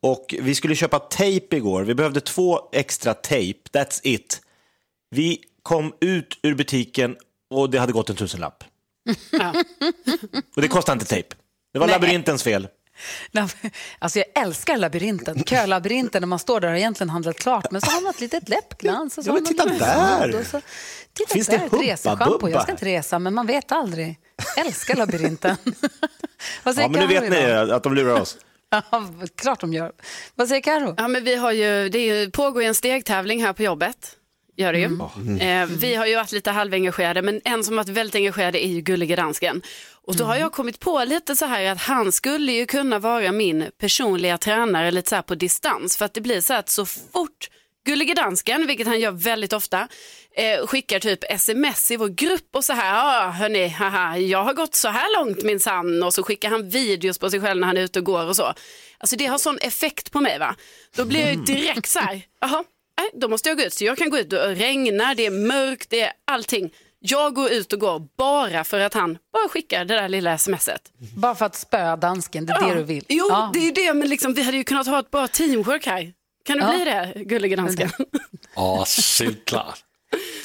[0.00, 1.82] Och vi skulle köpa tejp igår.
[1.82, 3.60] Vi behövde två extra tejp.
[3.72, 4.40] That's it.
[5.10, 7.16] Vi kom ut ur butiken
[7.50, 8.64] och det hade gått en tusenlapp.
[10.56, 11.34] Och det kostar inte tejp.
[11.78, 11.94] Det var Nej.
[12.00, 12.68] labyrintens fel.
[13.98, 17.80] Alltså jag älskar labyrinten, kölabyrinten när man står där och har egentligen handlat klart men
[17.80, 20.44] så har man ett litet läppglans och så Ja, men titta där.
[20.44, 20.60] så,
[21.12, 22.48] titta Finns det där, ett Hubba reseschampo.
[22.48, 24.18] Jag ska inte resa men man vet aldrig.
[24.56, 25.56] Älskar labyrinten.
[26.62, 27.70] Vad säger Ja, men nu vet ni idag?
[27.70, 28.36] att de lurar oss.
[28.70, 28.82] Ja,
[29.36, 29.92] klart de gör.
[30.34, 30.94] Vad säger Karo?
[30.96, 34.16] Ja, men vi har ju, det pågår ju en stegtävling här på jobbet.
[34.58, 34.84] Gör det ju.
[35.40, 38.80] Eh, vi har ju varit lite halvengagerade, men en som varit väldigt engagerad är ju
[38.80, 39.62] Gullige Dansken.
[39.92, 43.32] Och då har jag kommit på lite så här att han skulle ju kunna vara
[43.32, 45.96] min personliga tränare lite så här på distans.
[45.96, 47.50] För att det blir så här att så fort
[47.86, 49.88] Gullige Dansken, vilket han gör väldigt ofta,
[50.36, 54.54] eh, skickar typ sms i vår grupp och så här, ja hörni, haha, jag har
[54.54, 57.66] gått så här långt min sann och så skickar han videos på sig själv när
[57.66, 58.54] han är ute och går och så.
[58.98, 60.54] Alltså det har sån effekt på mig va.
[60.96, 62.64] Då blir jag ju direkt så här, jaha,
[62.98, 63.72] nej, då måste jag gå ut.
[63.74, 66.70] Så jag kan gå ut, det regnar, det är mörkt, det är allting.
[67.00, 70.80] Jag går ut och går bara för att han bara skickar det där lilla smset.
[71.16, 73.04] Bara för att spöa dansken, det är det du vill.
[73.08, 73.50] Jo, Ja.
[73.54, 76.12] det är ju det, men liksom, vi hade ju kunnat ha ett bra teamwork här.
[76.44, 76.72] Kan det Ja.
[76.76, 77.90] bli det, gullige dansken?
[78.54, 79.78] Ja, självklart.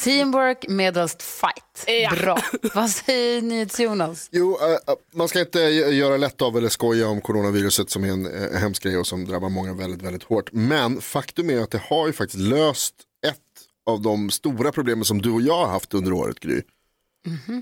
[0.04, 1.84] Teamwork medelst fight.
[1.88, 2.12] Ja.
[2.22, 2.38] Bra.
[2.76, 4.30] Vad säger ni till Jonas?
[4.32, 8.08] Jo, äh, man ska inte gö- göra lätt av eller skoja om coronaviruset som är
[8.10, 10.50] en äh, hemsk grej och som drabbar många väldigt, väldigt hårt.
[10.52, 12.94] Men faktum är att det har ju faktiskt löst
[13.28, 13.38] ett
[13.86, 16.62] av de stora problemen som du och jag har haft under året, Gry.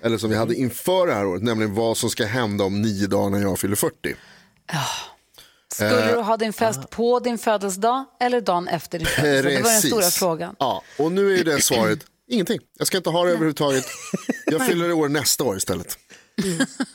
[0.03, 3.07] Eller som vi hade inför det här året, nämligen vad som ska hända om nio
[3.07, 4.15] dagar när jag fyller 40.
[5.89, 9.53] Skulle du ha din fest på din födelsedag eller dagen efter din födelsedag?
[9.53, 10.55] Det var den stora frågan.
[10.59, 12.59] Ja, och nu är det svaret ingenting.
[12.77, 13.85] Jag ska inte ha det överhuvudtaget.
[14.45, 15.97] Jag fyller år nästa år istället.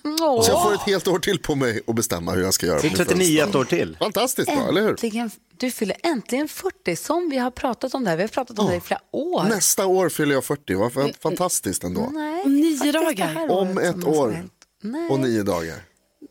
[0.04, 2.66] Åh, Så jag får ett helt år till på mig att bestämma hur jag ska
[2.66, 2.80] göra.
[2.80, 3.48] Till min 39 födelsedag.
[3.48, 3.96] ett år till.
[4.00, 5.30] Fantastiskt bra, eller hur?
[5.58, 8.16] du fyller äntligen 40 som vi har pratat om det här.
[8.16, 9.44] Vi har pratat om det i flera år.
[9.44, 12.10] Nästa år fyller jag 40, vad fan- fantastiskt ändå.
[12.12, 13.50] Nej, Om nio dagar.
[13.50, 14.44] Om ett år.
[14.82, 15.76] Nej, Och nio dagar.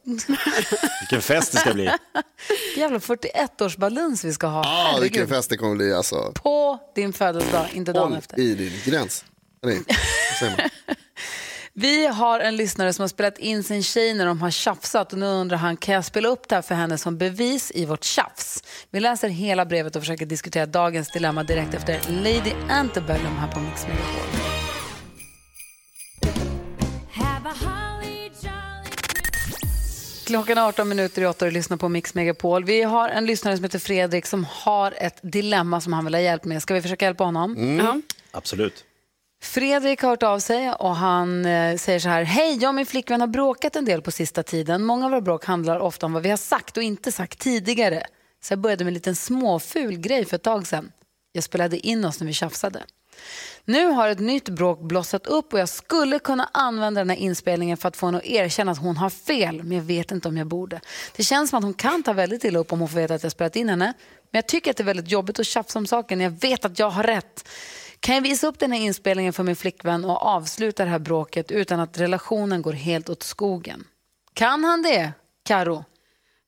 [0.06, 1.90] Vilken fest det ska bli.
[2.78, 4.60] jävla 41-årsbaluns vi ska ha.
[4.60, 5.02] Ah, Herregud.
[5.02, 6.32] vilken fest det kommer bli alltså.
[6.36, 8.40] På din födelsedag, inte dagen Håll efter.
[8.40, 9.26] i din gräns.
[9.64, 9.82] Nej?
[11.78, 15.20] Vi har en lyssnare som har spelat in sin tjej när de har tjafsat och
[15.20, 18.04] nu undrar han, kan jag spela upp det här för henne som bevis i vårt
[18.04, 18.64] tjafs?
[18.92, 23.60] Vi läser hela brevet och försöker diskutera dagens dilemma direkt efter Lady Antebellum här på
[23.60, 24.55] Mix Megapol.
[30.26, 32.64] Klockan är 18 minuter i 8 och du lyssnar på Mix Megapol.
[32.64, 36.22] Vi har en lyssnare som heter Fredrik som har ett dilemma som han vill ha
[36.22, 36.62] hjälp med.
[36.62, 37.80] Ska vi försöka hjälpa honom?
[37.80, 38.02] Ja.
[38.32, 38.86] Absolut.
[39.44, 42.24] Fredrik har hört av sig och han eh, säger så här.
[42.24, 44.84] Hej, jag och min flickvän har bråkat en del på sista tiden.
[44.84, 48.04] Många av våra bråk handlar ofta om vad vi har sagt och inte sagt tidigare.
[48.44, 50.92] Så jag började med en liten småful grej för ett tag sedan.
[51.32, 52.84] Jag spelade in oss när vi tjafsade.
[53.68, 57.78] Nu har ett nytt bråk blossat upp och jag skulle kunna använda den här inspelningen
[57.78, 60.38] för att få henne att erkänna att hon har fel, men jag vet inte om
[60.38, 60.82] jag borde.
[61.16, 63.24] Det känns som att hon kan ta väldigt illa upp om hon får veta att
[63.24, 63.94] jag spelat in henne.
[64.32, 66.22] Men jag tycker att det är väldigt jobbigt att tjafsa om saken.
[66.22, 67.48] Jag vet att jag har rätt.
[68.00, 71.52] Kan jag visa upp den här inspelningen för min flickvän och avsluta det här bråket
[71.52, 73.84] utan att relationen går helt åt skogen?
[74.34, 75.12] Kan han det,
[75.46, 75.86] Karo?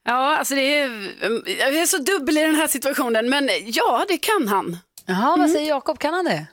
[0.04, 0.88] Ja, alltså det är,
[1.60, 4.76] jag är så dubbel i den här situationen, men ja, det kan han.
[5.06, 5.98] Jaha, vad säger Jakob?
[5.98, 6.46] Kan han det?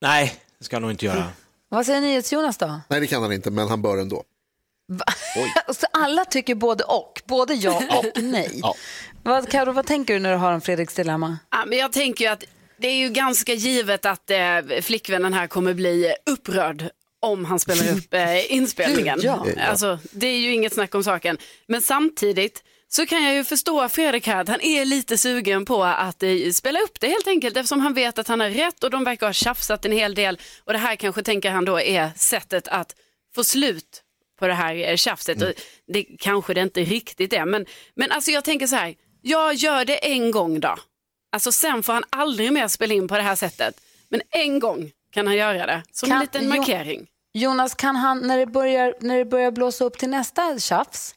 [0.00, 1.24] Nej, det ska jag nog inte göra.
[1.68, 2.80] Vad säger NyhetsJonas då?
[2.88, 4.24] Nej, det kan han inte, men han bör ändå.
[5.74, 8.50] Så alla tycker både och, både ja och nej.
[8.62, 8.74] Ja.
[9.22, 11.38] Vad, Karo, vad tänker du när du hör om Fredriks dilemma?
[11.50, 12.44] Ja, men jag tänker ju att
[12.78, 17.92] det är ju ganska givet att eh, flickvännen här kommer bli upprörd om han spelar
[17.96, 19.20] upp eh, inspelningen.
[19.22, 19.46] Ja.
[19.68, 21.38] Alltså, det är ju inget snack om saken.
[21.66, 25.84] Men samtidigt så kan jag ju förstå Fredrik här att han är lite sugen på
[25.84, 28.90] att eh, spela upp det helt enkelt eftersom han vet att han har rätt och
[28.90, 32.10] de verkar ha tjafsat en hel del och det här kanske tänker han då är
[32.16, 32.94] sättet att
[33.34, 34.02] få slut
[34.38, 35.42] på det här eh, tjafset.
[35.42, 35.52] Och
[35.86, 39.84] det kanske det inte riktigt är men, men alltså jag tänker så här, jag gör
[39.84, 40.74] det en gång då.
[41.32, 43.80] Alltså sen får han aldrig mer spela in på det här sättet.
[44.08, 47.06] Men en gång kan han göra det som Kan- en liten markering.
[47.34, 51.14] Jonas, kan han, när det, börjar, när det börjar blåsa upp till nästa tjafs,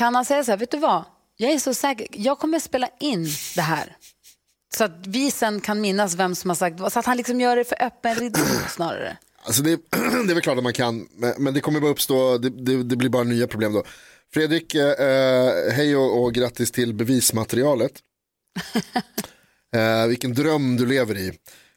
[0.00, 1.04] kan han säga så här, vet du vad,
[1.36, 3.96] jag är så säker, jag kommer spela in det här.
[4.74, 7.40] Så att vi sen kan minnas vem som har sagt vad, så att han liksom
[7.40, 9.16] gör det för öppen ridå snarare.
[9.42, 9.70] Alltså det,
[10.26, 11.08] det är väl klart att man kan,
[11.38, 13.82] men, det kommer bara uppstå, det, det, det blir bara nya problem då.
[14.34, 17.92] Fredrik, eh, eh, hej och, och grattis till bevismaterialet.
[19.76, 21.32] eh, vilken dröm du lever i.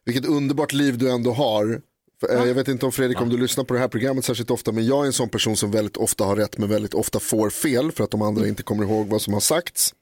[0.05, 1.81] Vilket underbart liv du ändå har.
[2.29, 4.71] Eh, Jag vet inte om Fredrik om du lyssnar på det här programmet särskilt ofta
[4.71, 7.49] men jag är en sån person som väldigt ofta har rätt men väldigt ofta får
[7.49, 9.93] fel för att de andra inte kommer ihåg vad som har sagts.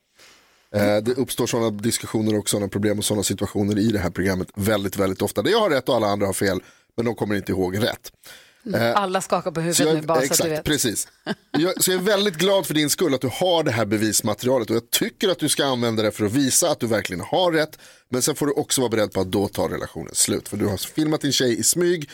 [0.76, 4.48] Eh, det uppstår sådana diskussioner och sådana problem och sådana situationer i det här programmet
[4.56, 5.42] väldigt, väldigt ofta.
[5.42, 6.60] Där jag har rätt och alla andra har fel
[6.98, 8.12] men de kommer inte ihåg rätt.
[8.96, 10.64] Alla skakar på huvudet nu jag, bara så att exakt, du vet.
[10.64, 11.08] precis.
[11.52, 14.70] Jag, så jag är väldigt glad för din skull att du har det här bevismaterialet
[14.70, 17.52] och jag tycker att du ska använda det för att visa att du verkligen har
[17.52, 17.80] rätt.
[18.10, 20.50] Men sen får du också vara beredd på att då tar relationen slut.
[20.50, 22.10] För du har filmat din tjej i smyg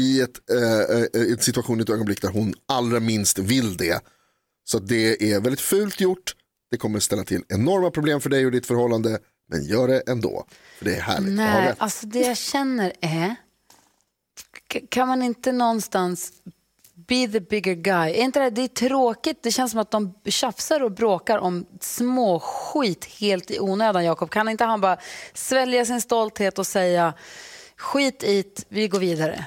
[0.00, 4.00] i ett, eh, eh, ett situation, i ett ögonblick där hon allra minst vill det.
[4.64, 6.34] Så det är väldigt fult gjort.
[6.70, 9.18] Det kommer ställa till enorma problem för dig och ditt förhållande.
[9.48, 10.46] Men gör det ändå.
[10.78, 13.34] För det är härligt Nej, alltså det jag känner är,
[14.88, 16.32] kan man inte någonstans
[16.94, 18.10] be the bigger guy?
[18.10, 21.66] Är inte det, det är tråkigt, det känns som att de tjafsar och bråkar om
[21.80, 24.30] små skit helt i onödan, Jakob.
[24.30, 24.96] Kan inte han bara
[25.34, 27.14] svälja sin stolthet och säga
[27.76, 29.46] skit i det, vi går vidare?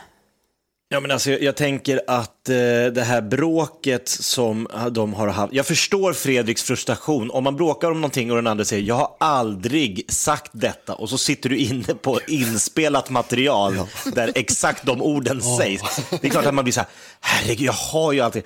[0.88, 5.66] Ja, men alltså, jag, jag tänker att det här bråket som de har haft, jag
[5.66, 7.32] förstår Fredriks frustration.
[7.32, 11.10] Om man bråkar om någonting och den andra säger jag har aldrig sagt detta och
[11.10, 13.80] så sitter du inne på inspelat material
[14.16, 16.02] där exakt de orden sägs.
[16.10, 18.44] Det är klart att man blir så här, herregud, jag har ju alltid...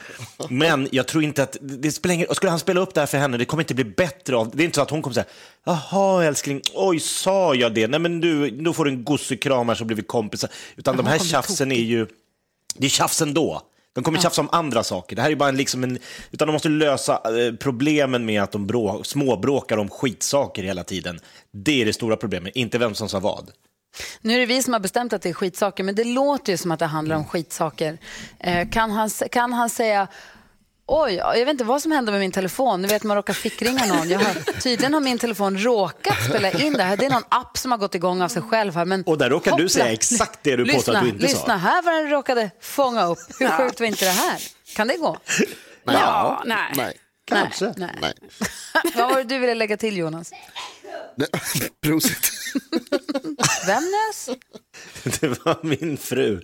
[0.49, 3.17] Men jag tror inte att, det spelar ingen, skulle han spela upp det här för
[3.17, 5.25] henne, det kommer inte bli bättre av, det är inte så att hon kommer säga,
[5.65, 9.75] jaha älskling, oj sa jag det, nej men du, då får du en gossekram här
[9.75, 10.49] så blir vi kompisar.
[10.75, 12.07] Utan de här tjafsen är ju,
[12.75, 13.61] det är tjafs ändå.
[13.97, 15.15] De kommer tjafsa om andra saker.
[15.15, 15.99] Det här är bara en, liksom en,
[16.31, 21.19] utan de måste lösa eh, problemen med att de brå, småbråkar om skitsaker hela tiden.
[21.51, 23.51] Det är det stora problemet, inte vem som sa vad.
[24.21, 26.57] Nu är det vi som har bestämt att det är skitsaker, men det låter ju
[26.57, 27.97] som att det handlar om skitsaker.
[28.39, 30.07] Eh, kan, han, kan han säga
[30.89, 32.81] Oj, jag vet inte vad som hände med min telefon.
[32.81, 34.09] Nu vet man råkar fickringa någon.
[34.09, 36.97] Jag har, tydligen har min telefon råkat spela in det här.
[36.97, 38.85] Det är någon app som har gått igång av sig själv här.
[38.85, 39.69] Men Och där råkar du hoppla.
[39.69, 41.33] säga exakt det du påstår lyssna, att du inte sa.
[41.37, 43.17] Lyssna, här var den råkade fånga upp.
[43.39, 44.41] Hur sjukt var inte det här?
[44.75, 45.17] Kan det gå?
[45.83, 46.73] Ja, nej.
[46.75, 46.97] Nej.
[47.25, 47.73] Kanske.
[47.77, 47.95] Nej.
[48.01, 48.13] Nej.
[48.95, 50.31] vad var det du ville lägga till Jonas?
[51.15, 51.27] Nej.
[51.83, 52.31] Prosit.
[53.67, 54.29] Vem nös?
[55.19, 56.41] Det var min fru.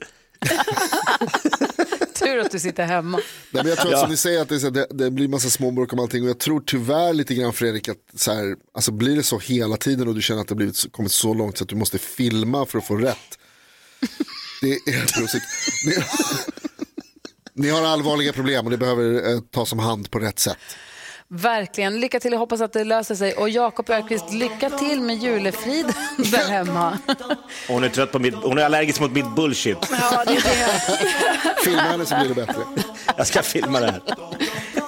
[2.15, 3.17] Tur att du sitter hemma.
[3.17, 4.01] Nej, men jag tror att Ja.
[4.01, 6.23] som ni säger att det, är så, här, det, det blir massa småbråk om allting
[6.23, 9.77] och jag tror tyvärr lite grann Fredrik att så här, alltså blir det så hela
[9.77, 11.97] tiden och du känner att det blivit, så- kommit så långt så att du måste
[11.97, 13.39] filma för att få rätt.
[14.61, 15.43] Det är prosit.
[15.85, 15.95] Ni,
[17.53, 20.57] ni har allvarliga problem och det behöver eh, tas om hand på rätt sätt.
[21.35, 21.99] Verkligen.
[21.99, 22.31] Lycka till.
[22.31, 23.33] Jag hoppas att det löser sig.
[23.33, 26.97] Och Jakob Öqvist, lycka till med julefriden där hemma.
[27.67, 29.77] Hon är trött på mitt, hon är allergisk mot mitt bullshit.
[29.91, 31.63] Ja, det är det.
[31.63, 32.61] Filma henne så blir det bättre.
[33.17, 34.01] Jag ska filma det här.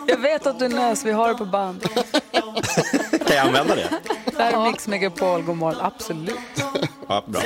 [0.08, 1.06] Jag vet att du nös.
[1.06, 1.88] Vi har det på band.
[3.28, 3.90] Kan jag använda det?
[4.38, 5.42] Det här är Mix Megapol.
[5.42, 5.82] God morgon.
[5.82, 6.36] Absolut.
[7.08, 7.42] Ja, bra.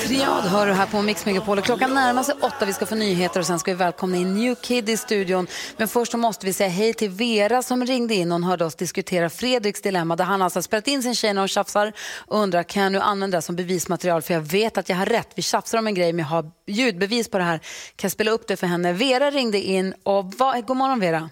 [0.00, 1.58] Triad hör du här på Mix Megapol.
[1.58, 2.64] Och Klockan närmar sig åtta.
[2.66, 5.46] Vi ska få nyheter och sen ska vi välkomna in New Kid i studion.
[5.76, 8.64] Men först så måste vi säga hej till Vera som ringde in och hon hörde
[8.64, 11.92] oss diskutera Fredriks dilemma där han alltså har spelat in sin tjej när hon tjafsar
[12.26, 15.06] och undrar kan jag nu använda det som bevismaterial för jag vet att jag har
[15.06, 15.28] rätt.
[15.34, 17.58] Vi tjafsar om en grej men jag har ljudbevis på det här.
[17.58, 17.64] Kan
[18.02, 18.92] jag spela upp det för henne?
[18.92, 21.30] Vera ringde in och vad, god morgon Vera.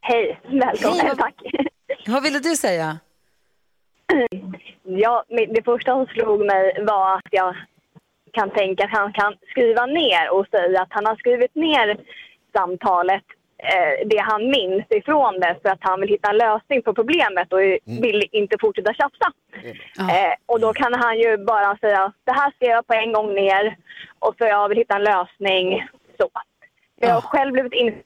[0.00, 1.00] Hej, välkommen.
[1.00, 1.34] Hej, vad- Tack.
[2.06, 2.98] Vad ville du säga?
[4.82, 7.56] Ja, det första som slog mig var att jag
[8.32, 12.00] kan tänka att han kan skriva ner och säga att han har skrivit ner
[12.56, 13.24] samtalet,
[13.58, 17.52] eh, det han minns ifrån det för att han vill hitta en lösning på problemet
[17.52, 19.32] och vill inte fortsätta tjafsa.
[19.98, 23.34] Eh, och då kan han ju bara säga det här skrev jag på en gång
[23.34, 23.76] ner
[24.18, 25.88] och så jag vill hitta en lösning.
[26.18, 26.28] Så.
[26.96, 28.02] Jag har själv blivit in...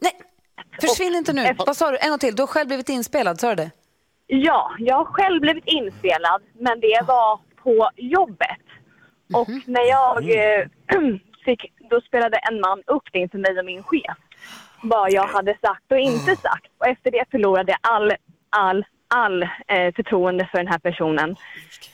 [0.00, 0.12] Nej,
[0.80, 1.54] försvinn inte nu.
[1.66, 1.98] Vad sa du?
[1.98, 2.36] En gång till.
[2.36, 3.70] Du har själv blivit inspelad, sa du det?
[4.34, 8.60] Ja, jag har själv blivit inspelad, men det var på jobbet.
[9.34, 10.66] Och när jag eh,
[11.44, 14.16] fick, då spelade en man upp det inför mig och min chef.
[14.82, 16.66] Vad jag hade sagt och inte sagt.
[16.78, 18.12] Och efter det förlorade jag all,
[18.50, 21.36] all, all eh, förtroende för den här personen.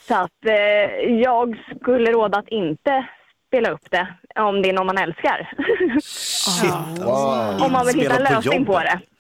[0.01, 3.07] Så att eh, jag skulle råda att inte
[3.47, 5.53] spela upp det om det är någon man älskar.
[7.65, 9.18] om man vill hitta en Inspelat på lösning på, jobbet.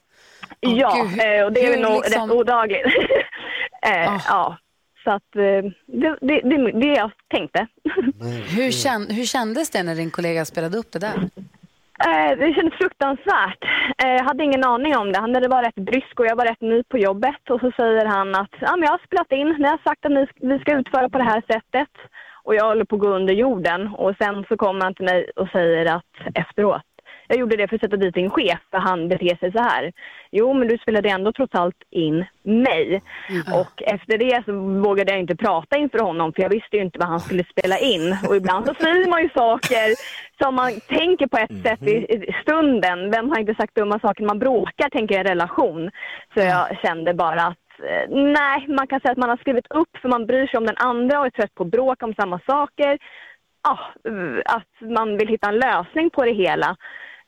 [0.60, 0.68] Det.
[0.70, 2.86] Ja, gud, eh, och det är väl nog liksom- rätt odagligt.
[3.86, 4.20] eh, Ah.
[4.28, 4.56] Ja,
[5.04, 7.66] så att eh, det, det, det, det jag tänkte.
[8.56, 11.16] Hur, kän, hur kändes det när din kollega spelade upp det där?
[12.06, 13.64] Eh, det kändes fruktansvärt.
[14.04, 15.18] Eh, jag hade ingen aning om det.
[15.20, 17.50] Han hade varit rätt brysk och jag var rätt ny på jobbet.
[17.50, 20.12] Och så säger han att ja, men jag har spelat in, ni har sagt att
[20.12, 21.88] ni, vi ska utföra på det här sättet.
[22.44, 23.88] Och jag håller på att gå under jorden.
[23.88, 26.82] Och sen så kommer han till mig och säger att efteråt,
[27.28, 29.92] jag gjorde det för att sätta dit din chef för han beter sig så här.
[30.30, 33.02] Jo, men du spelade ändå trots allt in mig.
[33.54, 34.52] Och efter det så
[34.88, 37.78] vågade jag inte prata inför honom för jag visste ju inte vad han skulle spela
[37.78, 38.16] in.
[38.28, 39.86] Och ibland så säger man ju saker
[40.42, 41.94] som man tänker på ett sätt i
[42.28, 43.10] i stunden.
[43.10, 45.90] Vem har inte sagt dumma saker när man bråkar, tänker jag, i en relation.
[46.34, 49.96] Så jag kände bara att eh, nej, man kan säga att man har skrivit upp
[50.02, 52.98] för man bryr sig om den andra och är trött på bråk om samma saker.
[53.62, 53.78] Ja,
[54.10, 56.76] eh, att man vill hitta en lösning på det hela.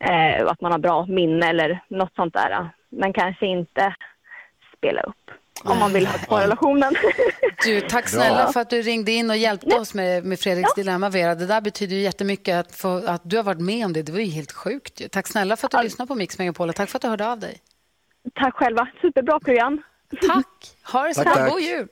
[0.04, 2.70] Eh, att man har bra minne eller något sånt där.
[2.88, 3.94] Men kanske inte
[4.76, 5.30] spela upp
[5.64, 6.94] om man vill ha kvar relationen.
[7.64, 11.08] Du, tack snälla för att du ringde in och hjälpte oss med, med Fredriks dilemma,
[11.08, 11.34] Vera.
[11.34, 14.02] Det där betyder ju jättemycket att, få, att du har varit med om det.
[14.02, 15.00] Det var ju helt sjukt.
[15.00, 15.08] ju.
[15.08, 17.26] Tack snälla för att du lyssnade på Mix Megapol och tack för att du hörde
[17.26, 17.58] av dig.
[18.34, 18.88] Tack själva.
[19.00, 19.82] Superbra program.
[20.26, 20.46] Tack.
[20.92, 21.48] Ha det så bra.
[21.48, 21.88] God jul.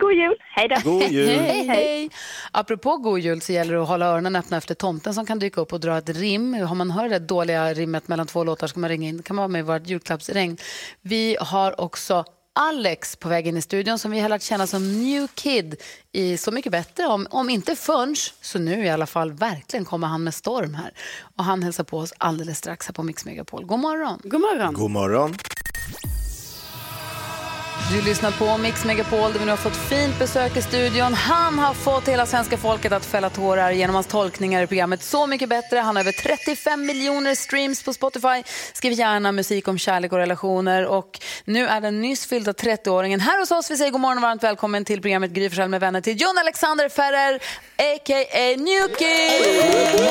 [0.00, 0.36] God jul.
[0.54, 0.90] Hej då.
[0.90, 1.28] God jul.
[1.28, 2.10] Hej, hej.
[2.52, 5.60] Apropå god jul så gäller det att hålla öronen öppna efter tomten som kan dyka
[5.60, 6.54] upp och dra ett rim.
[6.54, 9.22] Har man hört det dåliga rimmet mellan två låtar ska man ringa in.
[9.22, 10.56] kan man vara med i vårt julklappsregn.
[11.02, 12.24] Vi har också
[12.54, 15.76] Alex på väg in i studion som vi har lärt känna som New Kid
[16.12, 17.06] i Så mycket bättre.
[17.06, 20.92] Om, om inte förrän, så nu i alla fall, verkligen kommer han med storm här.
[21.36, 23.64] Och han hälsar på oss alldeles strax här på Mix Megapol.
[23.64, 24.20] God morgon!
[24.24, 24.74] God morgon.
[24.74, 25.34] God morgon.
[27.90, 31.14] Du lyssnar på Mix Megapol där vi nu har fått fint besök i studion.
[31.14, 35.26] Han har fått hela svenska folket att fälla tårar genom hans tolkningar i programmet Så
[35.26, 35.78] mycket bättre.
[35.78, 38.42] Han har över 35 miljoner streams på Spotify.
[38.72, 40.86] Skriver gärna musik om kärlek och relationer.
[40.86, 43.70] Och nu är den nyss fyllda 30-åringen här hos oss.
[43.70, 46.88] Vi säger god morgon och varmt välkommen till programmet Gry med vänner till John Alexander
[46.88, 47.34] Ferrer,
[47.76, 48.56] a.k.a.
[48.56, 50.02] Newkid.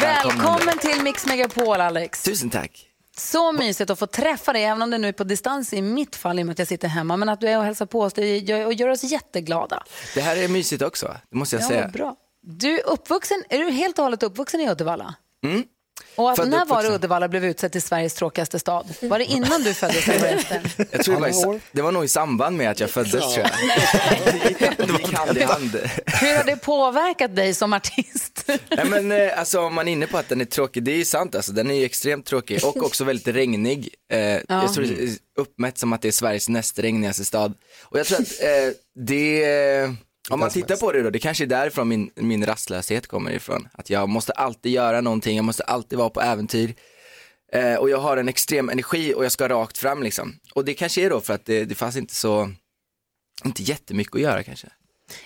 [0.00, 2.22] Välkommen till Mix Megapol, Alex.
[2.22, 2.89] Tusen tack.
[3.16, 6.16] Så mysigt att få träffa dig, även om det nu är på distans i mitt
[6.16, 7.16] fall i och med att jag sitter hemma.
[7.16, 9.82] Men att du är och hälsar på oss det gör, och gör oss jätteglada.
[10.14, 11.88] Det här är mysigt också, det måste jag Ja, säga.
[11.88, 12.16] bra.
[12.42, 15.14] Du är uppvuxen, är du helt och hållet uppvuxen i Uddevalla?
[15.44, 15.62] Mm.
[16.16, 16.88] Och att, när var det.
[16.88, 18.94] Uddevalla blev utsedd till Sveriges tråkigaste stad?
[19.02, 20.60] Var det innan du föddes eller efter?
[20.90, 23.38] Jag tror det, var i, det var nog i samband med att jag föddes tror
[23.38, 23.48] jag.
[26.20, 28.44] Hur har det påverkat dig som artist?
[28.46, 30.96] Nej, men, eh, alltså, om man är inne på att den är tråkig, det är
[30.96, 33.94] ju sant alltså, den är ju extremt tråkig och också väldigt regnig.
[34.12, 34.18] Eh,
[34.48, 37.54] Jag tror det är uppmätt som att det är Sveriges näst regnigaste stad.
[37.84, 38.72] Och jag tror att eh,
[39.06, 39.44] det,
[40.30, 43.68] om man tittar på det då, det kanske är därifrån min, min rastlöshet kommer ifrån.
[43.72, 46.74] Att jag måste alltid göra någonting, jag måste alltid vara på äventyr.
[47.52, 50.38] Eh, och jag har en extrem energi och jag ska rakt fram liksom.
[50.54, 52.52] Och det kanske är då för att det, det fanns inte så,
[53.44, 54.68] inte jättemycket att göra kanske.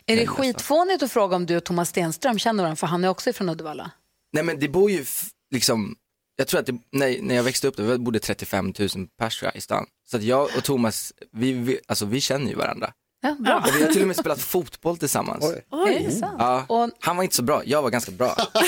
[0.07, 3.09] Är det skitfånigt att fråga om du och Thomas Stenström känner varandra, för han är
[3.09, 3.91] också från Uddevalla?
[4.33, 5.05] Nej men det bor ju
[5.51, 5.97] liksom,
[6.37, 8.89] jag tror att det, när, när jag växte upp, det bodde 35 000
[9.19, 9.87] pers tror jag, i stan.
[10.11, 12.93] Så att jag och Thomas, vi, vi, alltså, vi känner ju varandra.
[13.25, 13.59] Ja, bra.
[13.67, 15.45] Och vi har till och med spelat fotboll tillsammans.
[15.45, 16.35] Är det sant?
[16.39, 18.35] Ja, Och- han var inte så bra, jag var ganska bra.
[18.37, 18.47] Han,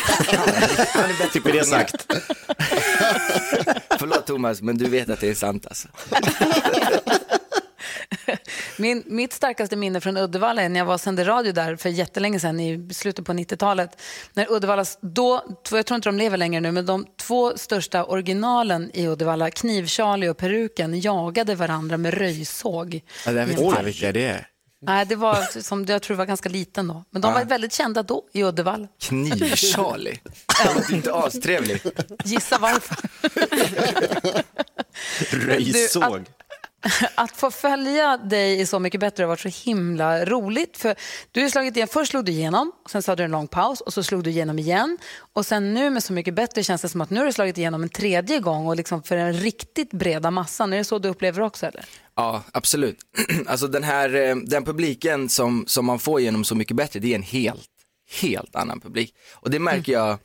[0.88, 1.94] han är bättre på det sagt.
[3.98, 5.88] Förlåt Thomas, men du vet att det är sant alltså.
[8.78, 11.88] Min, mitt starkaste minne från Uddevalla är när jag var och sände radio där för
[11.88, 14.00] jättelänge sedan i slutet på 90-talet.
[14.32, 18.90] När Uddevallas, då, jag tror inte de lever längre nu, men de två största originalen
[18.94, 23.00] i Uddevalla, Kniv-Charlie och Peruken, jagade varandra med röjsåg.
[23.26, 24.48] Ja, det vet jag vilka det är.
[24.80, 27.04] Nej, det var som, jag tror var ganska liten då.
[27.10, 28.88] Men de var väldigt kända då i Uddevalla.
[29.00, 30.18] Kniv-Charlie.
[30.88, 31.86] Det inte astrevligt.
[32.24, 32.96] Gissa varför.
[35.46, 36.24] Röjsåg.
[37.14, 40.76] Att få följa dig i Så mycket bättre har varit så himla roligt.
[40.76, 40.94] För
[41.32, 43.92] du har slagit igen, först slog du igenom, sen sa du en lång paus och
[43.92, 44.98] så slog du igenom igen.
[45.32, 47.58] Och sen nu med Så mycket bättre känns det som att nu har du slagit
[47.58, 50.72] igenom en tredje gång och liksom för den riktigt breda massan.
[50.72, 51.84] Är det så du upplever också eller?
[52.16, 52.98] Ja, absolut.
[53.46, 57.12] Alltså den här, eh, den publiken som, som man får genom Så mycket bättre, det
[57.12, 57.70] är en helt,
[58.20, 59.14] helt annan publik.
[59.34, 60.18] Och det märker jag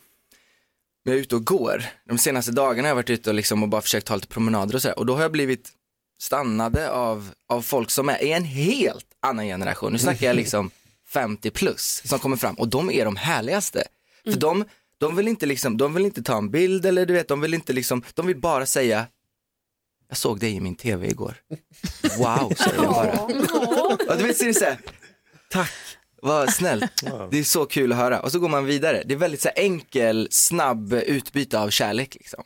[1.06, 1.84] när jag är ute och går.
[2.08, 4.76] De senaste dagarna har jag varit ute och, liksom och bara försökt ta lite promenader
[4.76, 5.00] och så här.
[5.00, 5.71] Och då har jag blivit
[6.21, 9.91] stannade av, av folk som är i en helt annan generation.
[9.91, 10.71] Nu snackar jag liksom
[11.07, 13.84] 50 plus som kommer fram och de är de härligaste.
[14.23, 14.65] För de,
[14.97, 17.53] de vill inte liksom, de vill inte ta en bild eller du vet, de vill
[17.53, 19.07] inte liksom, de vill bara säga
[20.07, 21.36] jag såg dig i min tv igår.
[22.17, 23.19] Wow, säger jag bara.
[24.12, 24.77] Och du vet, så är det så här,
[25.49, 25.71] tack,
[26.21, 27.03] vad snällt.
[27.31, 28.19] Det är så kul att höra.
[28.19, 29.03] Och så går man vidare.
[29.05, 32.43] Det är väldigt så här, enkel, snabb utbyte av kärlek liksom.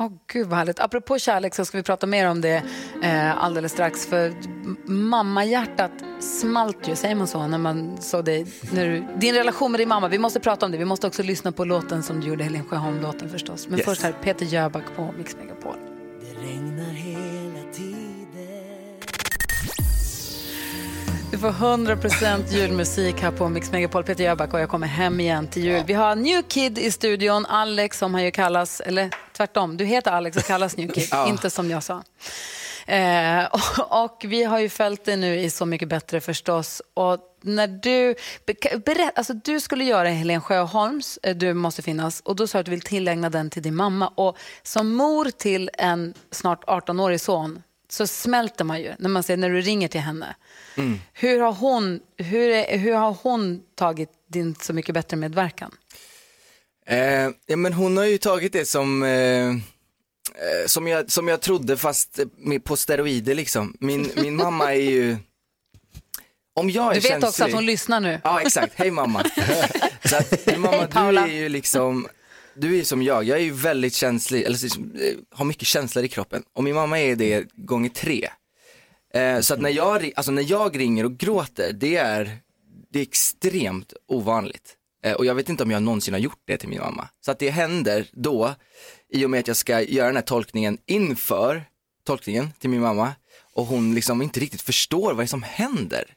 [0.00, 0.80] Åh gud vad härligt.
[0.80, 2.62] Apropå kärlek så ska vi prata mer om det
[3.02, 4.06] eh, alldeles strax.
[4.06, 4.34] För
[4.90, 8.46] mammahjärtat smalt ju, säger man så, när man såg dig.
[8.72, 10.78] När du, din relation med din mamma, vi måste prata om det.
[10.78, 13.68] Vi måste också lyssna på låten som du gjorde, Helen Sjöholm-låten förstås.
[13.68, 13.84] Men Yes.
[13.86, 15.76] först här, Peter Jöback på Mix Megapol.
[21.34, 24.04] Du får 100% julmusik här på Mix Megapol.
[24.04, 25.82] Peter Jöback och jag kommer hem igen till jul.
[25.86, 30.10] Vi har New Kid i studion, Alex som han ju kallas, eller tvärtom, du heter
[30.12, 31.28] Alex och kallas New Kid, Ja.
[31.28, 32.02] inte som jag sa.
[32.86, 36.82] Eh, och, och vi har ju följt det nu i Så mycket bättre förstås.
[36.94, 38.14] Och när du,
[38.46, 42.58] be- berätt, alltså du skulle göra Helen Sjöholms eh, Du måste finnas och då sa
[42.58, 44.08] du att du vill tillägna den till din mamma.
[44.08, 49.36] Och som mor till en snart 18-årig son så smälter man ju när man ser
[49.36, 50.36] när du ringer till henne.
[51.12, 55.74] Hur, har hon, hur, är, hur har hon tagit din Så mycket bättre medverkan?
[56.86, 59.54] Eh, ja, men hon har ju tagit det som, eh, eh,
[60.66, 62.20] som, jag, som jag trodde fast
[62.64, 63.76] på steroider liksom.
[63.80, 65.16] Min, min mamma är ju,
[66.54, 68.20] om jag är Du vet också att hon lyssnar nu.
[68.24, 69.24] Ja exakt, hej mamma.
[70.04, 72.08] Så att, mamma Hej, du är ju liksom,
[72.56, 76.08] du är som jag, jag är ju väldigt känslig, eller eh, har mycket känslor i
[76.08, 76.42] kroppen.
[76.52, 78.28] Och min mamma är det gånger tre.
[79.14, 82.38] Eh, så att när jag, alltså när jag ringer och gråter, det är,
[82.90, 84.76] det är extremt ovanligt.
[85.04, 87.08] Eh, och jag vet inte om jag någonsin har gjort det till min mamma.
[87.24, 88.54] Så att det händer då,
[89.08, 91.64] i och med att jag ska göra den här tolkningen inför
[92.06, 93.12] tolkningen till min mamma.
[93.54, 96.14] Och hon liksom inte riktigt förstår vad det är som händer.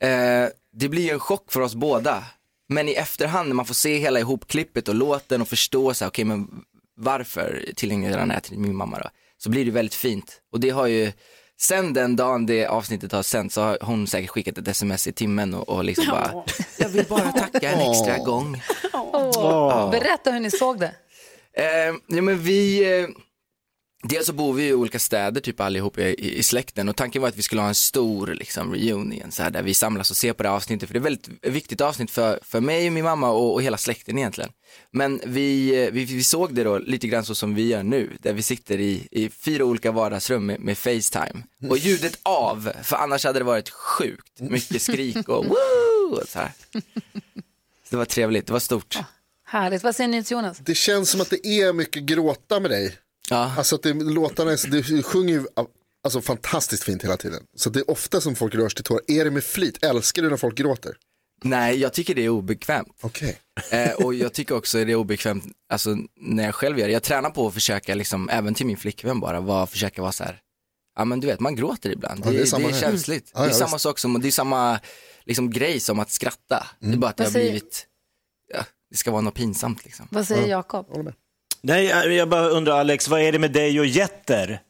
[0.00, 2.24] Eh, det blir en chock för oss båda.
[2.68, 6.10] Men i efterhand när man får se hela ihopklippet och låten och förstå så här,
[6.10, 6.48] okej men
[6.96, 9.08] varför tillägnar jag den här till min mamma då?
[9.38, 10.40] Så blir det väldigt fint.
[10.52, 11.12] Och det har ju,
[11.60, 15.12] sen den dagen det avsnittet har sänts så har hon säkert skickat ett sms i
[15.12, 16.44] timmen och, och liksom bara,
[16.78, 18.62] jag vill bara tacka en extra gång.
[18.92, 19.90] Åh.
[19.90, 20.94] Berätta hur ni såg det.
[21.52, 23.08] Eh, ja men vi, eh,
[24.02, 27.28] dels så bor vi i olika städer typ allihop i, i släkten och tanken var
[27.28, 30.32] att vi skulle ha en stor liksom reunion så här, där vi samlas och ser
[30.32, 33.30] på det här avsnittet för det är väldigt viktigt avsnitt för, för mig, min mamma
[33.30, 34.50] och, och hela släkten egentligen.
[34.90, 38.32] Men vi, vi, vi såg det då lite grann så som vi gör nu, där
[38.32, 43.24] vi sitter i, i fyra olika vardagsrum med, med Facetime och ljudet av, för annars
[43.24, 46.52] hade det varit sjukt mycket skrik och woo och så här.
[47.84, 48.98] Så det var trevligt, det var stort.
[49.44, 49.82] Härligt.
[49.82, 50.58] Vad säger ni till Jonas?
[50.58, 52.98] Det känns som att det är mycket gråta med dig.
[53.30, 53.52] Ja.
[53.58, 55.46] Alltså att det, låtarna, är- du sjunger ju
[56.04, 57.42] alltså, fantastiskt fint hela tiden.
[57.56, 59.02] Så det är ofta som folk rörs till tårar.
[59.08, 59.84] Är det med flit?
[59.84, 60.96] Älskar du när folk gråter?
[61.44, 62.96] Nej, jag tycker det är obekvämt.
[63.00, 63.38] Okej.
[63.70, 66.92] Eh, och jag tycker också det är obekvämt, alltså när jag själv gör det.
[66.92, 70.24] Jag tränar på att försöka, liksom, även till min flickvän bara, var, försöka vara så
[70.24, 70.40] här,
[70.96, 72.20] ja men du vet, man gråter ibland.
[72.26, 73.30] Ja, det, det är det är känsligt.
[73.34, 73.72] Ja, det är samma visst.
[73.72, 73.78] Mm.
[73.78, 74.80] sak som, det är samma
[75.24, 76.66] liksom, grej som att skratta.
[76.80, 77.86] Det är bara att det har blivit,
[78.54, 80.08] ja, det ska vara något pinsamt liksom.
[80.10, 80.86] Vad säger Jakob?
[81.60, 84.60] Nej, jag bara undrar Alex, vad är det med dig och getter?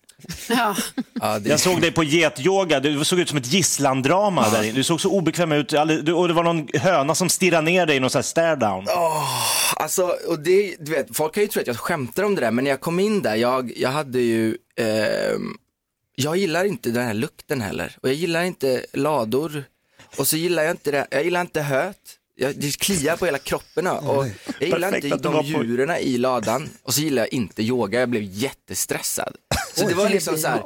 [0.48, 0.76] Ja.
[1.20, 4.72] Ja, det, Jag såg dig på getyoga, du såg ut som ett gisslandrama där inne.
[4.72, 8.00] Du såg så obekväm ut och det var någon höna som stirrade ner dig i
[8.00, 8.86] någon sån här stare down.
[9.76, 12.50] Alltså, och det, du vet, folk kan ju tro att jag skämtar om det där,
[12.50, 15.56] men när jag kom in där, jag, jag hade ju, ehm,
[16.14, 17.96] jag gillar inte den här lukten heller.
[18.02, 19.64] Och jag gillar inte lador.
[20.16, 21.96] Och så gillar jag inte det, jag gillar inte höet.
[22.40, 24.26] Jag, det kliar på hela kroppen och
[24.60, 26.68] jag gillar Perfekt inte de djuren i ladan.
[26.82, 29.36] Och så gillar jag inte yoga, jag blev jättestressad.
[29.74, 30.62] Så det var liksom så här,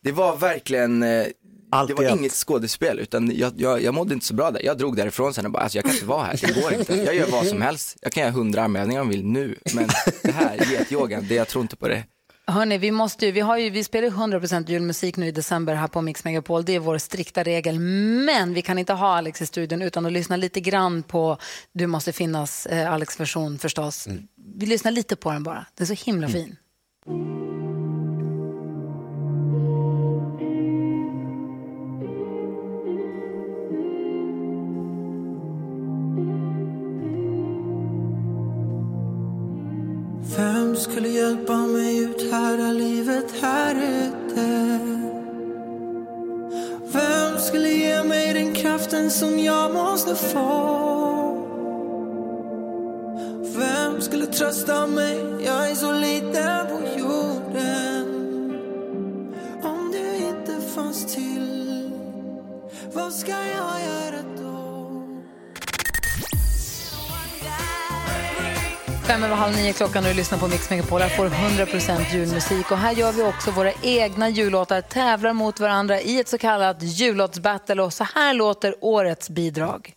[0.00, 1.26] det var verkligen, eh,
[1.70, 2.20] Allt det var allt.
[2.20, 4.62] inget skådespel utan jag, jag, jag mådde inte så bra där.
[4.64, 6.94] Jag drog därifrån sen och bara, alltså jag kan inte vara här, det går inte.
[6.96, 7.96] Jag gör vad som helst.
[8.00, 9.88] Jag kan göra hundra armhävningar om jag vill nu, men
[10.22, 12.04] det här, getyogan, det jag tror inte på det.
[12.46, 15.74] Hörni, vi, måste ju, vi, har ju, vi spelar ju 100% julmusik nu i december
[15.74, 16.64] här på Mix Megapol.
[16.64, 17.78] Det är vår strikta regel.
[17.78, 21.38] Men vi kan inte ha Alex i studion utan att lyssna lite grann på
[21.72, 24.08] Du måste finnas, eh, Alex version förstås.
[24.56, 25.66] Vi lyssnar lite på den bara.
[25.74, 26.56] Den är så himla fin.
[40.72, 44.78] Vem skulle hjälpa mig ut här livet här ute?
[46.92, 51.38] Vem skulle ge mig den kraften som jag måste få?
[53.56, 55.18] Vem skulle trösta mig?
[55.44, 58.06] Jag är så liten på jorden
[59.62, 61.90] Om du inte fanns till
[62.92, 63.51] Vad ska jag
[69.22, 71.00] Fem över halv nio klockan och du lyssnar på Mix Megapol.
[71.00, 72.70] Här får du 100% julmusik.
[72.70, 76.76] Och här gör vi också våra egna jullåtar, tävlar mot varandra i ett så kallat
[76.80, 77.82] jullåtsbattle.
[77.82, 79.92] Och så här låter årets bidrag.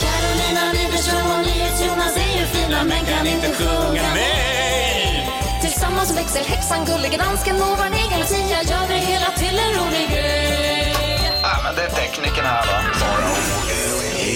[0.00, 5.60] Carolina Widerström och NyhetsJonas är ju fina men kan inte sjunga med.
[5.60, 10.08] Tillsammans växer häxan, gullige dansken och vår egen Lucia gör det hela till en rolig
[10.10, 10.94] grej.
[11.42, 12.97] Ja, men det är tekniken här va.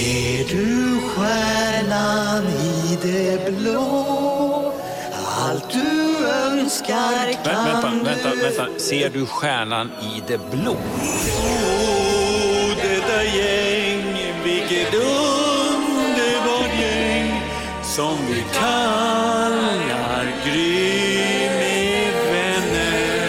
[0.04, 4.72] Är du stjärnan i det blå?
[5.38, 8.66] Allt du önskar kan vänta, vänta, du vänta.
[8.78, 10.72] Ser du stjärnan i det blå?
[10.72, 10.78] Oh,
[12.82, 17.42] detta gäng, vilket underbart gäng
[17.82, 23.28] som vi kallar Gry med vänner.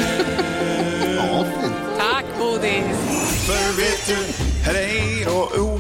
[1.98, 2.98] Tack Bodis.
[3.48, 4.08] För vet
[4.66, 5.23] med dig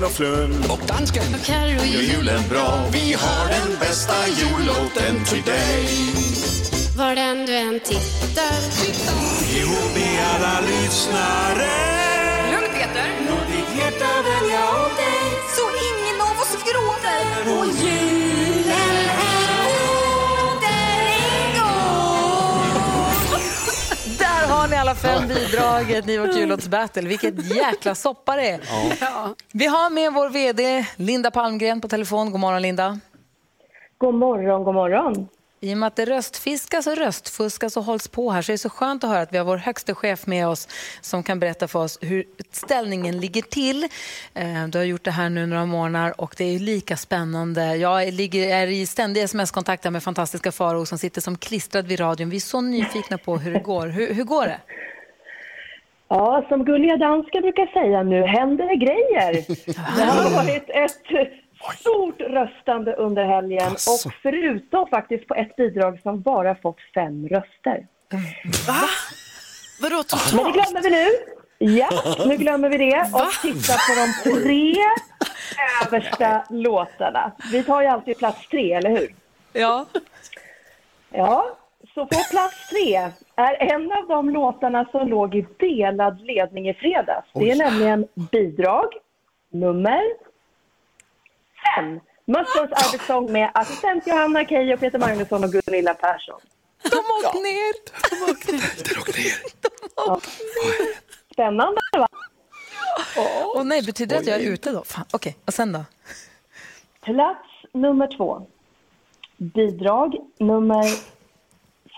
[0.05, 1.23] och Lund och dansken.
[1.39, 2.85] Och Carro Gör julen bra.
[2.91, 5.87] Vi har den bästa jullåten till dig.
[6.97, 8.59] Var den du än tittar.
[9.57, 11.71] Ihop med alla lyssnare.
[12.51, 13.09] Lugn Peter.
[13.29, 15.23] Låt ditt hjärta välja åt dig.
[15.55, 17.57] Så ingen av oss gråter.
[17.57, 18.22] Och julen
[24.83, 27.01] alla fem bidraget i vårt jullåtsbattle.
[27.01, 28.59] Vilket jäkla soppa det är.
[29.01, 29.35] Ja.
[29.53, 32.31] Vi har med vår VD Linda Palmgren på telefon.
[32.31, 32.99] God morgon Linda.
[33.97, 35.27] God morgon, god morgon.
[35.63, 38.57] I och med att det röstfiskas och röstfuskas och hålls på här så är det
[38.57, 40.67] så skönt att höra att vi har vår högste chef med oss
[41.01, 43.83] som kan berätta för oss hur ställningen ligger till.
[44.33, 47.75] Eh, Du har gjort det här nu några månader och det är lika spännande.
[47.75, 52.29] Jag är i ständig sms-kontakt med fantastiska Faro som sitter som klistrad vid radion.
[52.29, 53.87] Vi är så nyfikna på hur det går.
[53.87, 54.59] Hur, hur går det?
[56.09, 59.31] Ja, som gulliga danskar brukar säga, nu händer det grejer.
[59.97, 61.03] Det har varit ett
[61.79, 67.87] stort röstande under helgen och förutom faktiskt på ett bidrag som bara fått fem röster.
[68.67, 68.89] Va?
[69.81, 70.33] Vadå totalt?
[70.33, 71.07] Men det glömmer vi nu.
[71.57, 71.89] Ja,
[72.25, 74.75] nu glömmer vi det och tittar på de tre
[75.85, 77.31] översta låtarna.
[77.51, 79.15] Vi tar ju alltid plats tre, eller hur?
[79.53, 79.85] Ja.
[81.11, 81.57] Ja,
[81.93, 82.95] så på plats tre
[83.35, 87.27] är en av de låtarna som låg i delad ledning i fredags.
[87.33, 88.87] Det är nämligen bidrag
[89.51, 90.01] nummer
[91.75, 91.99] fem.
[92.25, 96.39] Mössons arbetssång med assistent Johanna Keijo, Peter Magnusson och Gunilla Persson.
[96.83, 97.73] De åkte ner!
[98.09, 99.33] De åkte ner.
[99.95, 100.19] Ja.
[101.33, 102.07] Spännande va?
[103.55, 104.83] Åh nej, betyder det att jag är ute då?
[104.83, 105.05] Fan.
[105.11, 105.85] Okej, och sen då?
[107.01, 108.47] Plats nummer två.
[109.37, 110.83] Bidrag nummer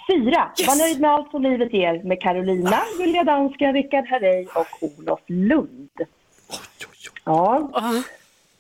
[0.08, 0.52] fyra.
[0.68, 5.20] Var nöjd med allt som livet ger med Carolina, Gulliga Dansken, Rickard Herrey och Olof
[5.28, 5.90] Lund.
[7.24, 7.72] Ja,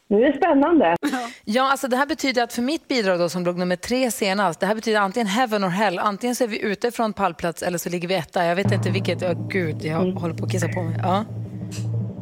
[0.08, 0.96] nu är det spännande.
[1.46, 4.60] Ja, alltså det här betyder att för mitt bidrag då, som låg nummer tre senast,
[4.60, 6.00] det här betyder antingen heaven or hell.
[6.00, 8.46] Antingen så är vi ute från pallplats eller så ligger vi etta.
[8.46, 9.24] Jag vet inte vilket.
[9.24, 11.00] Oh, gud, jag håller på att kissa på mig.
[11.04, 11.26] Ja.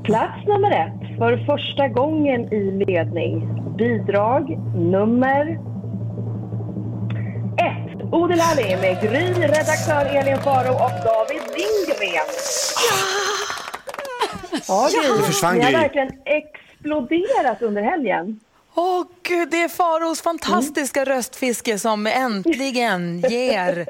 [0.04, 3.48] Plats nummer ett för första gången i ledning.
[3.78, 5.60] Bidrag nummer
[7.58, 8.14] ett.
[8.14, 12.28] Odil Ali med Gry, redaktör Elin Faro och David Lindgren.
[14.68, 15.10] Ja, Gry.
[15.18, 15.80] Nu försvann Ni har Gry.
[15.80, 16.10] verkligen
[16.88, 18.40] exploderat under helgen.
[18.76, 23.86] Åh gud, det är Faros fantastiska röstfiske som äntligen ger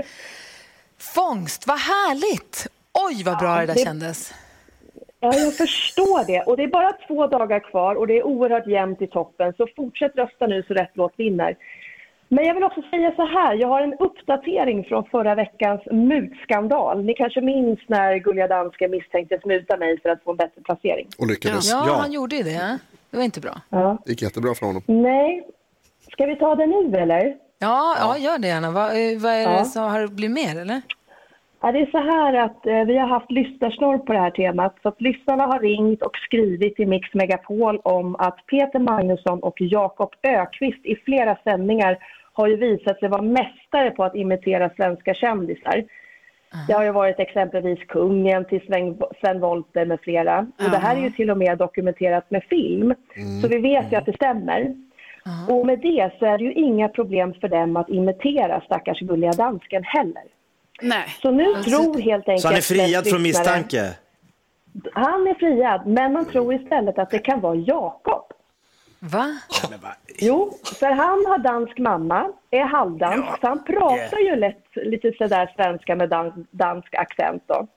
[1.00, 1.68] fångst.
[1.68, 2.68] Vad härligt!
[2.94, 4.34] Oj, vad bra det där det- kändes.
[5.20, 6.42] Ja, jag förstår det.
[6.42, 9.54] Och det är bara två dagar kvar och det är oerhört jämnt i toppen.
[9.58, 11.56] Så fortsätt rösta nu så rätt låt vinner.
[12.36, 17.04] Men jag vill också säga så här, jag har en uppdatering från förra veckans mutskandal.
[17.04, 21.08] Ni kanske minns när Gulliga Dansken misstänktes muta mig för att få en bättre placering?
[21.20, 21.72] Och lyckades.
[21.72, 22.80] Ja, han gjorde ju det.
[23.12, 23.56] Det var inte bra.
[23.70, 23.98] Ja.
[24.06, 24.82] Det gick jättebra för honom.
[24.86, 25.48] Nej,
[26.12, 27.36] ska vi ta det nu eller?
[27.60, 28.72] Ja, ja gör det gärna.
[28.72, 29.60] Vad, eh, vad är Ja.
[29.60, 30.82] det som har det blivit mer, eller?
[31.62, 34.76] Ja, det är så här att eh, vi har haft lyssnarsnorr på det här temat.
[34.82, 39.56] Så att lyssnarna har ringt och skrivit till Mix Megapol om att Peter Magnusson och
[39.60, 41.98] Jakob Ökvist i flera sändningar
[42.34, 45.84] har ju visat sig vara mästare på att imitera svenska kändisar.
[46.68, 50.40] Det har ju varit exempelvis kungen till Sven, Sven Wollter med flera.
[50.40, 52.94] Och det här är ju till och med dokumenterat med film.
[53.42, 54.76] Så vi vet ju att det stämmer.
[55.50, 59.32] Och med det så är det ju inga problem för dem att imitera stackars gulliga
[59.32, 60.24] dansken heller.
[60.82, 61.06] Nej.
[61.22, 62.42] Så nu tror helt enkelt...
[62.42, 63.98] Så han är friad från misstanke?
[64.94, 68.34] Han är friad, men man tror istället att det kan vara Jakob.
[69.06, 69.36] Va?
[70.20, 75.54] Jo, för han har dansk mamma, är halvdansk, så han pratar ju lätt lite sådär
[75.56, 77.68] svenska med dan- dansk accent då.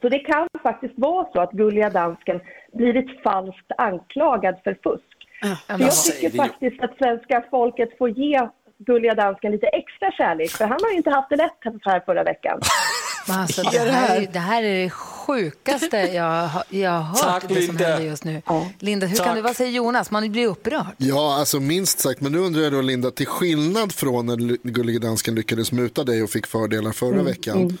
[0.00, 2.40] Så det kan faktiskt vara så att gulliga dansken
[2.72, 5.28] blivit falskt anklagad för fusk.
[5.66, 10.64] Så jag tycker faktiskt att svenska folket får ge gulliga dansken lite extra kärlek, för
[10.64, 12.60] han har ju inte haft det lätt här förra veckan.
[13.28, 17.18] Men Alltså, det, här, är- det här är det sjukaste jag, har- jag har hört
[17.42, 17.84] Tack, det som Linda.
[17.88, 18.42] händer just nu.
[18.78, 19.34] Linda, hur kan Tack.
[19.36, 20.10] du, vad säger Jonas?
[20.10, 20.86] Man blir upprörd.
[20.96, 22.20] Ja, alltså minst sagt.
[22.20, 24.36] Men nu undrar jag då Linda, till skillnad från när
[24.68, 27.78] Gullige Dansken lyckades muta dig och fick fördelar förra Mm, veckan.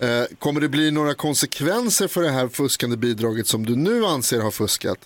[0.00, 4.40] Eh, kommer det bli några konsekvenser för det här fuskande bidraget som du nu anser
[4.40, 4.98] har fuskat?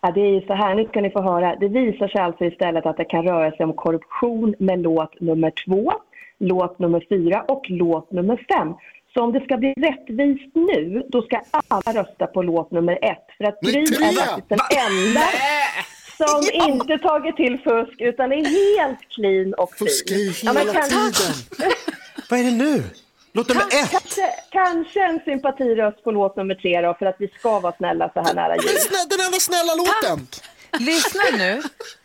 [0.00, 1.56] Ja, det är ju så här, nu ska ni få höra.
[1.56, 5.52] Det visar sig alltså istället att det kan röra sig om korruption med låt nummer
[5.66, 5.92] två,
[6.42, 8.68] låt nummer fyra och låt nummer fem.
[9.14, 13.26] Så om det ska bli rättvist nu, då ska alla rösta på låt nummer ett.
[13.38, 15.26] För att Gry är faktiskt den enda
[16.16, 19.86] som inte tagit till fusk, utan är helt clean och fin.
[19.86, 21.32] Fuskar ju hela tiden.
[22.30, 22.82] Vad är det nu?
[23.32, 23.90] Låt nummer ett!
[23.90, 28.10] Kanske, kanske en sympatiröst på låt nummer tre då, för att vi ska vara snälla
[28.14, 28.64] så här nära jul.
[29.10, 30.26] Den enda snälla låten.
[30.78, 31.62] Lyssna nu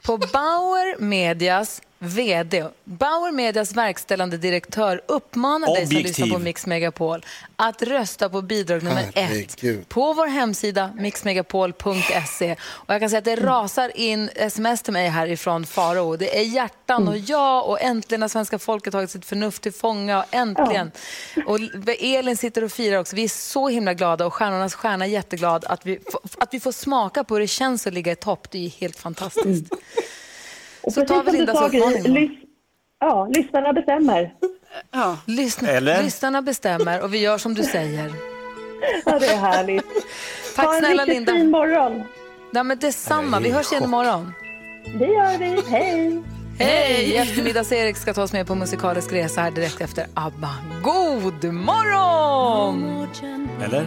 [0.07, 6.05] på Bauer Medias VD, Bauer Medias verkställande direktör uppmanar dig som Objektiv.
[6.07, 9.89] lyssnar på Mix Megapol att rösta på bidrag nummer ett Herregud.
[9.89, 12.55] på vår hemsida mixmegapol.se.
[12.61, 16.15] Och jag kan säga att det rasar in sms till mig härifrån Faro.
[16.15, 20.25] Det är hjärtan och ja och äntligen har svenska folket tagit sitt förnuft till fånga.
[20.31, 20.91] Äntligen.
[21.45, 21.59] Och
[21.99, 23.15] Elin sitter och firar också.
[23.15, 25.99] Vi är så himla glada och Stjärnornas stjärna är jätteglad att vi,
[26.37, 28.47] att vi får smaka på hur det känns att ligga i topp.
[28.51, 29.73] Det är helt fantastiskt.
[30.81, 32.39] Och Så tar vi Lindas uppmaning lys-
[32.99, 34.33] ja, lyssnarna bestämmer.
[35.25, 36.03] Lyssna, Eller?
[36.03, 38.13] Lyssnarna bestämmer och vi gör som du säger.
[39.05, 39.85] Ja, det är härligt.
[40.55, 41.33] Tack ha en snälla Linda.
[41.33, 42.03] fin morgon.
[42.51, 43.39] Ja, men detsamma.
[43.39, 44.33] Vi hörs igen imorgon.
[44.99, 45.61] Det gör vi.
[45.71, 46.23] Hej!
[46.59, 47.17] Hej!
[47.17, 50.49] Eftermiddags-Erik ska ta oss med på musikalisk resa här direkt efter ABBA.
[50.83, 53.07] God morgon!
[53.63, 53.85] Eller?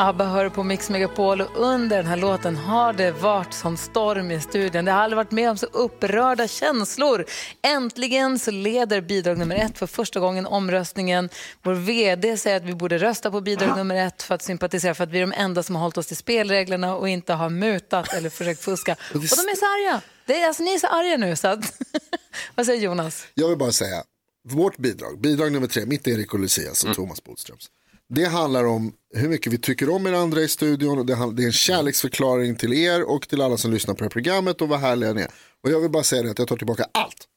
[0.00, 4.30] ABBA hör på Mix Megapol och under den här låten har det varit som storm
[4.30, 4.84] i studion.
[4.84, 7.24] Det har aldrig varit med om så upprörda känslor.
[7.62, 11.28] Äntligen så leder bidrag nummer ett för första gången omröstningen.
[11.62, 15.04] Vår VD säger att vi borde rösta på bidrag nummer ett för att sympatisera för
[15.04, 18.12] att vi är de enda som har hållit oss till spelreglerna och inte har mutat
[18.12, 18.92] eller försökt fuska.
[18.92, 20.00] Och de är så arga.
[20.26, 21.72] Det är, alltså, ni är så arga nu så att...
[22.54, 23.26] Vad säger Jonas?
[23.34, 24.02] Jag vill bara säga,
[24.48, 27.70] vårt bidrag, bidrag nummer tre, mitt Erik och Lucias och Thomas Bodströms.
[28.08, 31.46] Det handlar om hur mycket vi tycker om er andra i studion och det, är
[31.46, 34.80] en kärleksförklaring till er och till alla som lyssnar på det här programmet och vad
[34.80, 35.30] härliga ni är.
[35.64, 37.28] Och jag vill bara säga det att jag tar tillbaka allt.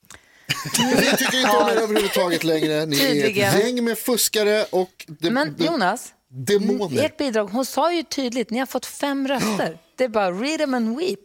[1.01, 2.85] Vi tycker inte om er överhuvudtaget längre.
[2.85, 3.49] Ni är Tydligen.
[3.55, 6.13] ett gäng med fuskare och de, Men de, Jonas,
[6.47, 7.05] demoner.
[7.05, 9.77] ert bidrag, hon sa ju tydligt, ni har fått fem röster.
[9.97, 11.19] Det är bara read them and weep.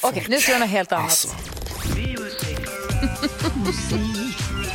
[0.00, 1.04] Okej, nu ska jag göra något helt annat.
[1.04, 1.28] Alltså.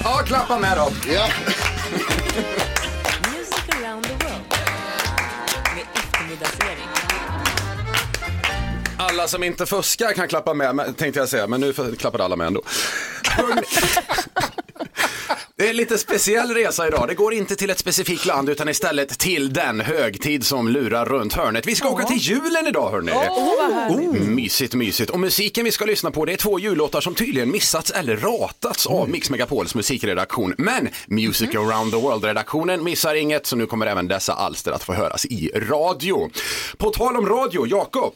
[0.04, 0.92] Ja, klappa med då.
[1.14, 1.28] Ja.
[9.14, 12.36] Alla som inte fuskar kan klappa med, men- tänkte jag säga, men nu klappade alla
[12.36, 12.62] med ändå.
[15.56, 17.08] Det är en lite speciell resa idag.
[17.08, 21.34] Det går inte till ett specifikt land utan istället till den högtid som lurar runt
[21.34, 21.68] hörnet.
[21.68, 23.12] Vi ska åka till julen idag hörni.
[23.12, 24.00] Härligt.
[24.00, 25.10] Oh, mysigt, mysigt.
[25.10, 28.88] Och musiken vi ska lyssna på det är två jullåtar som tydligen missats eller ratats
[28.88, 30.56] av Mix Megapols musikredaktion.
[30.58, 34.94] Men Music around the world-redaktionen missar inget så nu kommer även dessa alster att få
[34.94, 36.30] höras i radio.
[36.78, 38.14] På tal om radio, Jakob.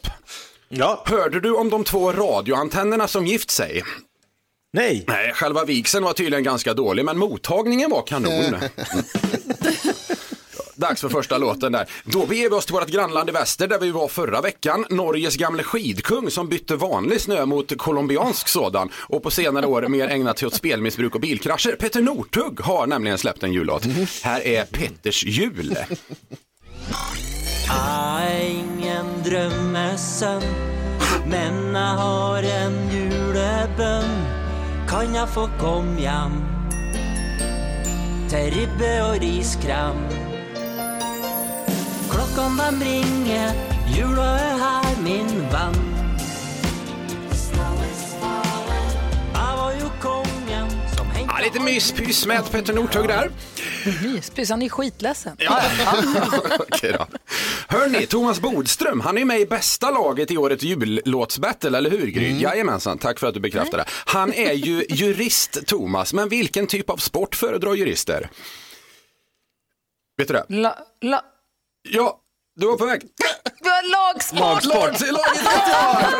[0.68, 1.02] Ja.
[1.06, 3.82] Hörde du om de två radioantennerna som gift sig?
[4.72, 5.04] Nej.
[5.08, 8.54] Nej, själva vigseln var tydligen ganska dålig, men mottagningen var kanon.
[10.74, 11.90] Dags för första låten där.
[12.04, 14.84] Då beger vi oss till vårt grannland i väster där vi var förra veckan.
[14.90, 20.08] Norges gamle skidkung som bytte vanlig snö mot colombiansk sådan och på senare år mer
[20.08, 21.76] ägnat sig åt spelmissbruk och bilkrascher.
[21.76, 23.84] Peter Northug har nämligen släppt en jullåt.
[24.22, 25.76] Här är Petters jul.
[27.68, 30.44] Jag ingen drömmesömn
[31.26, 34.24] Men jag har en julebønn
[34.88, 36.38] Kan jeg få komme hjem
[38.28, 40.00] Til ribbe og riskram
[42.08, 43.52] Klokkene de ringer
[43.96, 45.84] Jula er her min venn
[49.34, 49.68] Jeg
[51.28, 53.30] Ja, lite myspys med Peter Northug där.
[54.02, 55.36] Myspys, han är skitledsen.
[55.38, 55.62] Ja.
[56.58, 57.06] Okej då.
[57.70, 62.28] Hörni, Thomas Bodström, han är med i bästa laget i årets jullåtsbattle, eller hur Gry?
[62.28, 62.40] Mm.
[62.40, 63.84] Jajamensan, tack för att du bekräftar det.
[63.88, 68.30] Han är ju jurist, Thomas, men vilken typ av sport föredrar jurister?
[70.16, 70.44] Vet du det?
[70.48, 71.22] La, la,
[71.90, 72.20] Ja,
[72.58, 73.02] du var på väg.
[73.60, 74.40] vi har lagsport!
[74.40, 75.02] Lag, laget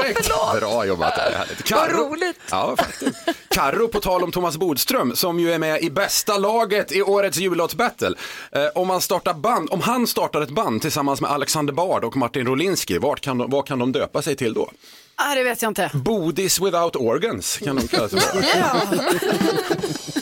[0.03, 0.57] rätt, ja.
[0.61, 1.71] Bra jobbat, det är härligt.
[1.71, 2.41] Vad roligt.
[2.51, 3.17] Ja, faktiskt.
[3.49, 7.39] Karo på tal om Thomas Bodström som ju är med i bästa laget i årets
[7.39, 8.15] jullåtsbattle.
[8.53, 12.17] Eh, om, man startar band, om han startar ett band tillsammans med Alexander Bard och
[12.17, 14.71] Martin Rolinski, vart kan de, vad kan de döpa sig till då?
[15.17, 15.91] Ah, det vet jag inte.
[15.95, 18.21] Bodis without organs kan de kalla sig.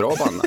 [0.00, 0.42] Bra band.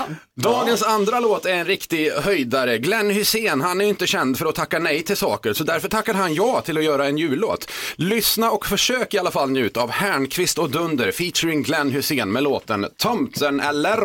[0.34, 2.78] Dagens andra låt är en riktig höjdare.
[2.78, 5.88] Glenn Hussein, han är ju inte känd för att tacka nej till saker, så därför
[5.88, 7.70] tackar han ja till att göra en jullåt.
[7.96, 12.42] Lyssna och försök i alla fall njuta av Härnqvist och Dunder featuring Glenn Hussein med
[12.42, 13.96] låten Tomten eller?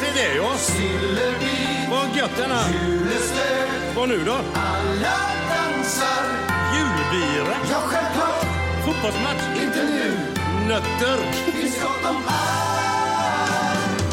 [0.00, 0.52] Se det ja.
[1.90, 2.64] Vad gött denna.
[3.96, 4.32] Vad nu då?
[4.54, 5.18] Alla
[5.50, 6.24] dansar.
[6.74, 7.56] Julbira.
[7.70, 8.46] Ja, självklart.
[8.84, 9.62] Fotbollsmatch.
[9.62, 10.25] Inte nu.
[10.68, 11.32] Nötter.
[11.32, 12.26] Finns gott om allt.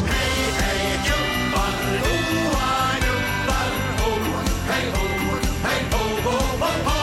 [0.06, 1.74] Hej, hej, gubbar.
[2.04, 3.70] Hoa, gubbar.
[3.98, 4.10] Ho.
[4.68, 5.06] Hej, ho.
[5.64, 7.00] Hej, ho, ho, ho, ho.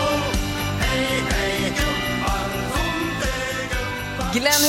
[0.80, 2.50] Hej, hej, gubbar.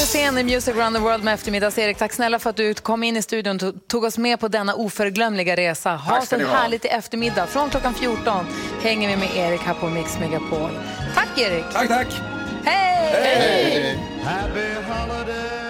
[0.00, 1.98] Hysén i Music around the world med eftermiddags-Erik.
[1.98, 4.74] Tack snälla för att du kom in i studion och tog oss med på denna
[4.74, 5.90] oförglömliga resa.
[5.90, 7.46] Ha härligt i eftermiddag.
[7.46, 8.46] Från klockan 14
[8.82, 10.70] hänger vi med Erik här på Mix Megapol.
[11.14, 11.64] Tack Erik!
[11.72, 12.06] Tack, tack!
[12.64, 14.11] Hej!
[14.22, 15.62] Happy holiday.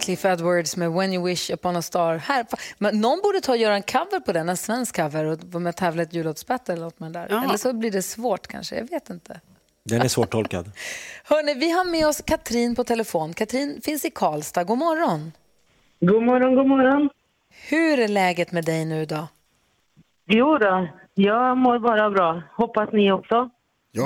[0.00, 2.16] Cliff Edwards med When you wish upon a star.
[2.16, 2.46] Här,
[2.78, 5.62] men någon borde ta och göra en cover på den, en svensk cover och vara
[5.62, 7.26] med och tävla ett jullåtsbattle eller något med där.
[7.30, 7.44] Ja.
[7.44, 9.40] Eller så blir det svårt kanske, jag vet inte.
[9.84, 10.70] Den är svårtolkad.
[11.24, 13.34] Hörrni, vi har med oss Katrin på telefon.
[13.34, 14.64] Katrin finns i Karlstad.
[14.64, 15.32] God morgon.
[16.00, 17.10] God morgon, god morgon.
[17.68, 19.28] Hur är läget med dig nu då?
[20.28, 20.88] Jo då,
[21.18, 22.42] jag mår bara bra.
[22.56, 23.50] Hoppas ni också.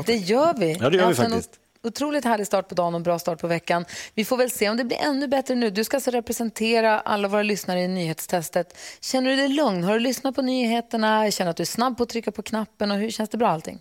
[0.07, 0.73] Det gör vi.
[0.81, 1.61] Ja, det gör vi en faktiskt.
[1.83, 3.85] Otroligt härlig start på dagen och bra start på veckan.
[4.15, 5.71] Vi får väl se om det blir ännu bättre nu.
[5.71, 8.79] Du ska alltså representera alla våra lyssnare i nyhetstestet.
[9.01, 9.85] Känner du dig lugn?
[9.85, 11.31] Har du lyssnat på nyheterna?
[11.31, 12.91] Känner att du är snabb på att trycka på knappen?
[12.91, 13.81] Och hur känns det bra allting?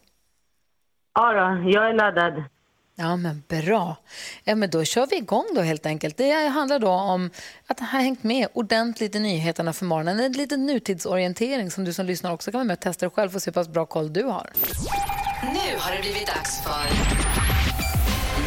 [1.14, 2.44] Ja då, jag är laddad.
[3.00, 3.96] Ja, men bra.
[4.44, 6.18] Ja, men då kör vi igång då helt enkelt.
[6.18, 7.30] Det handlar då om
[7.68, 10.20] att ha hängt med ordentligt i nyheterna för morgonen.
[10.20, 13.36] En liten nutidsorientering som du som lyssnar också kan vara med och testa dig själv
[13.36, 14.50] och se hur pass bra koll du har.
[15.44, 16.84] Nu har det blivit dags för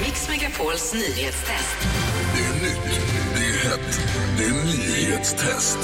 [0.05, 1.79] Mix Megapols nyhetstest.
[2.35, 3.01] Det är nytt,
[3.35, 4.01] det är hett,
[4.39, 5.79] det är nyhetstest.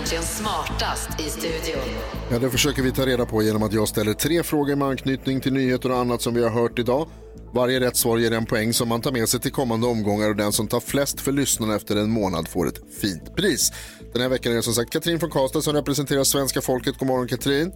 [0.00, 1.94] Egentligen smartast i studion?
[2.30, 5.40] Ja, det försöker vi ta reda på genom att jag ställer tre frågor med anknytning
[5.40, 7.08] till nyheter och annat som vi har hört idag.
[7.54, 10.36] Varje rätt svar ger en poäng som man tar med sig till kommande omgångar och
[10.36, 13.72] den som tar flest för lyssnarna efter en månad får ett fint pris.
[14.12, 16.98] Den här veckan är det som sagt Katrin från Karlstad som representerar svenska folket.
[16.98, 17.72] God morgon Katrin.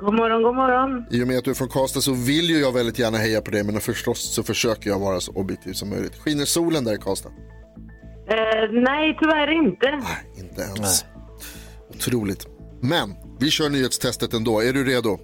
[0.00, 1.06] God morgon, god morgon.
[1.10, 3.40] I och med att du är från Karlstad så vill ju jag väldigt gärna heja
[3.40, 6.16] på dig men förstås så försöker jag vara så objektiv som möjligt.
[6.18, 7.30] Skiner solen där i Karlstad?
[8.28, 10.00] Eh, nej, tyvärr inte.
[10.38, 11.04] Inte ens.
[11.96, 12.46] Otroligt.
[12.82, 14.60] Men vi kör nyhetstestet ändå.
[14.60, 15.18] Är du redo?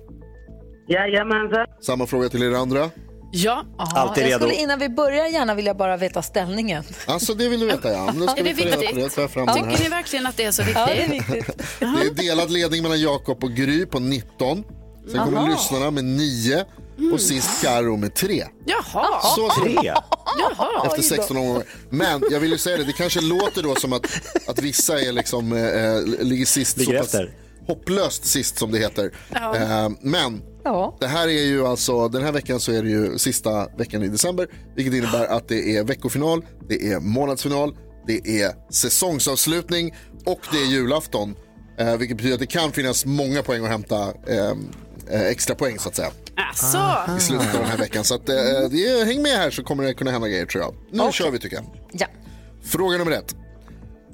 [0.88, 1.66] Jajamensan.
[1.80, 2.90] Samma fråga till er andra.
[3.32, 3.64] Ja.
[3.78, 6.84] Ja, jag skulle innan vi börjar gärna vilja bara veta ställningen.
[7.06, 8.12] Alltså det vill du veta ja.
[8.12, 8.76] Ska Är vi det det.
[8.76, 9.16] viktigt?
[9.16, 10.76] Jag den Tycker ni verkligen att det är så viktigt?
[10.78, 11.56] Ja, det är viktigt.
[11.80, 14.64] Det är delad ledning mellan Jakob och Gry på 19.
[15.10, 15.48] Sen kommer Jaha.
[15.50, 16.64] lyssnarna med 9
[17.12, 18.44] och sist Karo med 3.
[18.66, 19.20] Jaha.
[19.22, 19.94] Så det
[20.38, 20.86] Jaha.
[20.86, 21.62] Efter 16 omgångar.
[21.90, 24.06] Men jag vill ju säga det, det kanske låter då som att,
[24.46, 27.28] att vissa är liksom, eh, ligger sist Ligger så pass
[27.66, 29.12] hopplöst sist som det heter.
[29.34, 29.56] Ja.
[29.56, 30.96] Eh, men Ja.
[31.00, 34.08] det här är ju alltså, den här veckan så är det ju sista veckan i
[34.08, 37.76] december, vilket innebär att det är veckofinal, det är månadsfinal,
[38.06, 39.94] det är säsongsavslutning
[40.26, 41.34] och det är julafton.
[41.78, 44.50] Eh, vilket betyder att det kan finnas många poäng att hämta, eh,
[45.10, 46.10] eh, extra poäng så att säga.
[46.36, 47.16] Asså.
[47.16, 48.04] I slutet av den här veckan.
[48.04, 48.34] Så att, eh,
[48.70, 50.74] det är, häng med här så kommer det kunna hända grejer tror jag.
[51.06, 51.64] Nu kör vi tycker jag.
[51.92, 52.06] Ja.
[52.64, 53.36] Fråga nummer ett.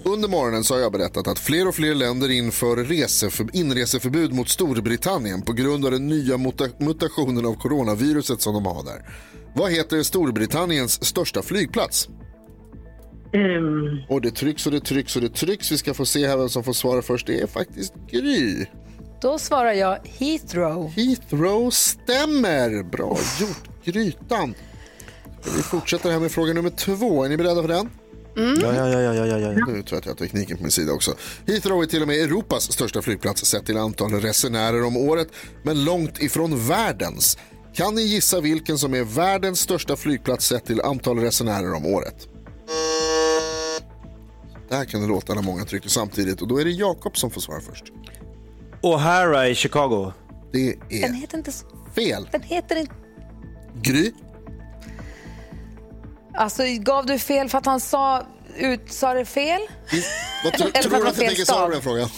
[0.04, 4.48] Under morgonen så har jag berättat att fler och fler länder inför reseför, inreseförbud mot
[4.48, 9.08] Storbritannien på grund av den nya muta, mutationen av coronaviruset som de har där.
[9.54, 12.08] Vad heter Storbritanniens största flygplats?
[13.32, 15.72] Ehm, Och det trycks och det trycks och det trycks.
[15.72, 17.26] Vi ska få se här vem som får svara först.
[17.26, 18.66] Det är faktiskt Gry.
[19.26, 20.92] Då svarar jag Heathrow.
[20.96, 22.82] Heathrow stämmer.
[22.82, 24.54] Bra gjort, Grytan.
[25.56, 27.24] Vi fortsätter här med fråga nummer två.
[27.24, 27.90] Är ni beredda för den?
[28.34, 29.50] Ja, ja, ja, ja, ja, ja, ja.
[29.50, 31.14] Nu tror jag att jag har tekniken på min sida också.
[31.46, 35.28] Heathrow är till och med Europas största flygplats sett till antal resenärer om året,
[35.62, 37.38] men långt ifrån världens.
[37.74, 42.28] Kan ni gissa vilken som är världens största flygplats sett till antal resenärer om året?
[44.68, 47.40] Där kan det låta när många trycker samtidigt och då är det Jakob som får
[47.40, 47.84] svara först.
[48.94, 50.12] O'Hara i Chicago.
[50.52, 51.52] Det Den är heter inte...
[51.52, 52.28] så- fel.
[52.32, 52.92] Den heter inte...
[53.82, 54.12] Gry?
[56.34, 58.26] Alltså, gav du fel för att han sa,
[58.56, 59.60] ut, sa det fel?
[60.44, 62.08] Vad tro, Eller för tror att du det att jag tänker svara på den frågan?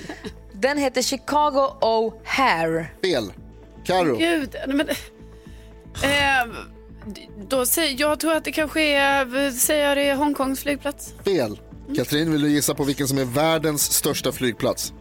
[0.52, 2.86] Den heter Chicago O'Hare.
[3.02, 3.32] Fel.
[3.84, 4.16] Karo.
[4.16, 4.80] Gud, men...
[6.02, 6.54] Eh,
[7.48, 11.14] då säger, jag tror att det kanske är, säger jag det Hongkongs flygplats.
[11.24, 11.60] Fel.
[11.96, 14.92] Katrin, vill du gissa på vilken som är världens största flygplats?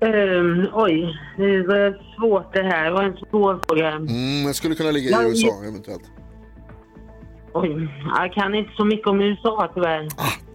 [0.00, 2.84] Ehm, oj, det var svårt det här.
[2.84, 3.88] Det var en svår fråga.
[3.90, 6.04] Mm, den skulle kunna ligga i Ja, USA eventuellt.
[7.52, 10.08] Oj, jag kan inte så mycket om USA tyvärr.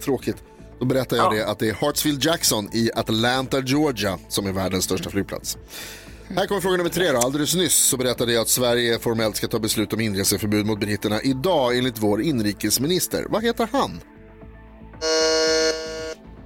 [0.04, 0.44] Tråkigt.
[0.78, 4.84] Då berättar jag det att det är Hartsfield Jackson i Atlanta, Georgia som är världens
[4.84, 5.58] största flygplats.
[6.36, 7.12] Här kommer fråga nummer tre.
[7.12, 7.18] Då.
[7.18, 11.20] Alldeles nyss så berättade jag att Sverige formellt ska ta beslut om inreseförbud mot britterna
[11.22, 13.26] idag enligt vår inrikesminister.
[13.28, 14.00] Vad heter han?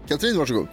[0.08, 0.68] Katrin, varsågod.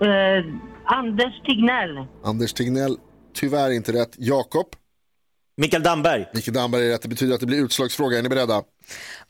[0.00, 0.44] Eh,
[0.88, 2.06] Anders Tegnell.
[2.24, 2.96] Anders Tegnell,
[3.34, 4.14] tyvärr inte rätt.
[4.18, 4.66] Jakob?
[5.56, 6.26] Mikael Damberg.
[6.34, 7.02] Mikael Damberg är rätt.
[7.02, 8.18] Det betyder att det blir utslagsfråga.
[8.18, 8.62] Är ni beredda?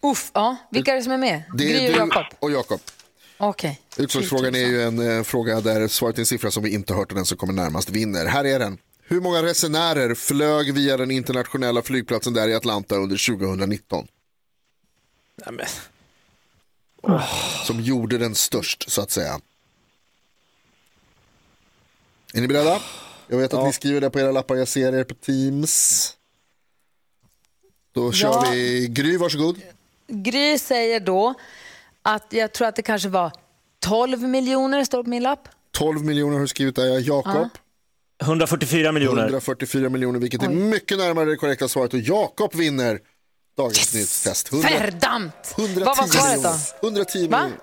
[0.02, 0.56] Uff, ja.
[0.70, 1.42] Vilka är det som är med?
[1.54, 2.38] Det Gry är och du Jakob?
[2.38, 2.80] och Jakob.
[3.38, 3.80] Okej.
[3.96, 7.10] Utslagsfrågan är ju en eh, fråga där svaret är en siffra som vi inte hört
[7.10, 8.26] och den som kommer närmast vinner.
[8.26, 8.78] Här är den.
[9.02, 14.06] Hur många resenärer flög via den internationella flygplatsen där i Atlanta under 2019?
[17.66, 19.40] Som gjorde den störst så att säga.
[22.34, 22.80] Är ni beredda?
[23.28, 26.12] Jag vet att ni skriver det på era lappar, jag ser er på Teams.
[27.94, 28.44] Då kör Ja.
[28.52, 29.60] vi Gry, varsågod.
[30.08, 31.34] Gry säger då
[32.02, 33.32] att jag tror att det kanske var
[33.80, 35.48] 12 miljoner, står det på min lapp.
[35.72, 37.48] 12 miljoner har du skrivit där, Jakob.
[38.22, 39.22] 144 miljoner.
[39.22, 41.94] 144 miljoner, vilket är mycket närmare det korrekta svaret.
[41.94, 43.00] Och Jakob vinner
[43.56, 44.52] dagens nyhetstest.
[44.52, 45.54] 100 Verdammt!
[45.58, 46.48] 110 Vad var svaret då?
[46.86, 47.04] miljoner.
[47.04, 47.38] 110 Va?
[47.42, 47.58] miljoner.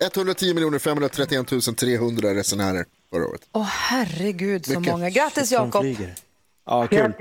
[0.00, 2.84] 110 miljoner 531 300 resenärer
[3.14, 3.48] förra året.
[3.52, 4.92] Åh herregud så Mycket.
[4.92, 5.10] många.
[5.10, 5.84] Grattis Jakob.
[6.66, 7.12] Ja, kul.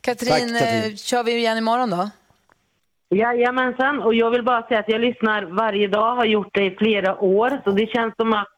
[0.00, 0.90] Katrin, Tack, Katrin.
[0.92, 2.10] eh, kör vi igen imorgon då?
[3.08, 6.76] Jajamensan, och jag vill bara säga att jag lyssnar varje dag, har gjort det i
[6.76, 8.48] flera år, så det känns som att,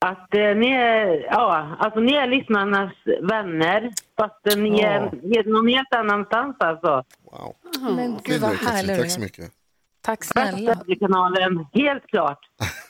[0.00, 5.00] att eh, ni, är, ja, alltså, ni är lyssnarnas vänner, fast eh, ni är
[5.34, 7.04] helt- någon helt annanstans alltså.
[7.96, 8.98] Men gud vad härligt.
[9.00, 9.50] Tack så mycket.
[10.00, 10.76] Tack snälla.
[11.00, 12.38] kanalen helt klart.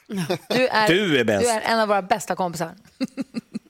[0.48, 1.44] Du är, Du är bäst.
[1.44, 2.70] Du är en av våra bästa kompisar.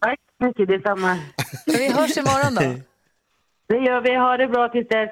[0.00, 1.18] Tack så mycket, detsamma.
[1.66, 2.60] Vi hörs imorgon då.
[3.68, 5.10] Det gör vi, ha det bra tills dess.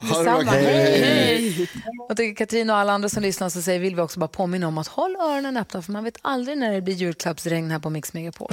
[0.00, 0.50] Detsamma.
[0.50, 1.68] Hej.
[2.08, 4.68] Och till Katrin och alla andra som lyssnar så säger, vill vi också bara påminna
[4.68, 7.90] om att håll öronen öppna för man vet aldrig när det blir julklappsregn här på
[7.90, 8.50] Mix Megapol.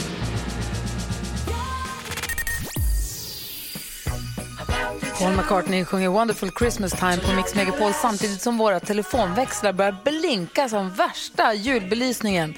[5.19, 10.69] Paul McCartney sjunger Wonderful Christmas Time på Mix Megapol samtidigt som våra telefonväxlar börjar blinka
[10.69, 12.53] som värsta julbelysningen.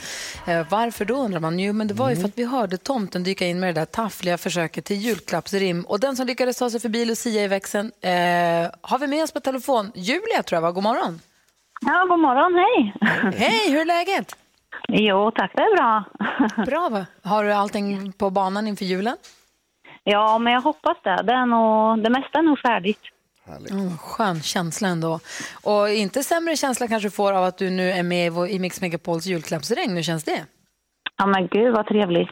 [0.48, 1.60] Eh, varför då undrar man?
[1.60, 3.86] Jo, men det var ju för att vi hörde tomten dyka in med det där
[3.86, 5.82] taffliga försöket till julklappsrim.
[5.84, 8.12] Och den som lyckades ta sig förbi Lucia i växeln eh,
[8.82, 9.92] har vi med oss på telefon.
[9.96, 10.72] Julia tror jag va?
[10.72, 11.20] God morgon.
[11.82, 12.94] Ja, god morgon, hej.
[13.38, 14.36] Hej, hur är läget?
[14.88, 16.04] Jo, tack, det är bra.
[16.66, 17.06] Bra va?
[17.24, 19.18] Har du allting på banan inför julen?
[20.04, 21.24] Ja, men jag hoppas det.
[21.24, 23.00] Det, är nog, det mesta är nog färdigt.
[23.70, 25.20] Mm, skön känsla ändå.
[25.64, 28.82] Och inte sämre känsla kanske du får av att du nu är med i Mix
[28.82, 29.96] Megapols julklappsregn.
[29.96, 30.46] Hur känns det?
[31.18, 32.30] Ja, men gud vad trevligt.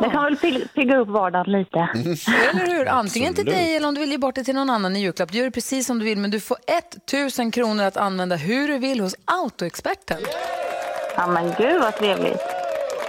[0.00, 1.78] Det kan väl pig- pigga upp vardagen lite.
[2.50, 2.88] Eller hur?
[2.88, 3.54] Antingen till Absolut.
[3.66, 5.32] dig eller om du vill ge bort det till någon annan i julklapp.
[5.32, 6.56] Du gör det precis som du vill, men du får
[7.06, 10.18] 1000 kronor att använda hur du vill hos Autoexperten.
[11.16, 12.40] Ja, men gud vad trevligt.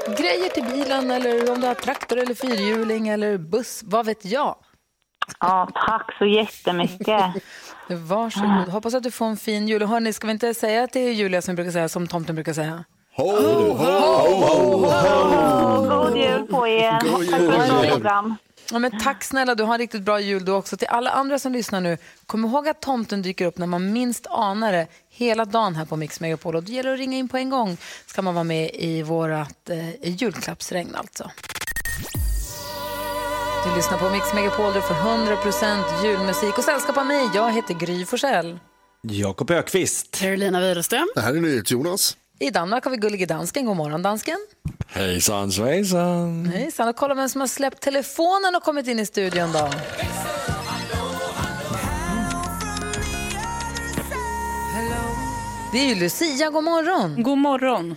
[0.07, 4.55] Grejer till bilen eller om du har traktor eller fyrhjuling eller buss, vad vet jag?
[5.39, 7.25] Ja, tack så jättemycket.
[7.89, 8.67] Varsågod.
[8.69, 9.83] Hoppas att du får en fin jul.
[9.83, 12.83] Och Hörni, ska vi inte säga till Julia som brukar säga, som tomten brukar säga?
[13.15, 13.25] Ho,
[15.89, 16.99] God jul på er.
[17.01, 17.49] God Tack jul.
[17.49, 17.91] för ett bra God jul.
[17.93, 18.35] program.
[18.71, 20.77] Ja, men tack snälla, du har en riktigt bra jul du också.
[20.77, 24.27] Till alla andra som lyssnar nu, kom ihåg att tomten dyker upp när man minst
[24.29, 26.55] anar det hela dagen här på Mix Megapol.
[26.55, 29.69] Och det gäller att ringa in på en gång ska man vara med i vårt
[29.69, 31.31] eh, julklappsregn alltså.
[33.65, 37.29] Du lyssnar på Mix Megapol, du får 100% julmusik och sällskap av mig.
[37.33, 38.59] Jag heter Gry Forssell.
[39.01, 40.19] Jakob Ökvist.
[40.19, 41.07] Carolina Widerström.
[41.15, 42.17] Det här är NyhetsJonas.
[42.39, 43.65] I Danmark har vi Gullige Dansken.
[43.65, 44.37] God morgon, dansken.
[44.87, 46.45] Hejsan svejsan.
[46.45, 49.69] Hejsan, och kolla vem som har släppt telefonen och kommit in i studion då.
[55.71, 57.23] Det är ju Lucia, god morgon.
[57.23, 57.95] God morgon.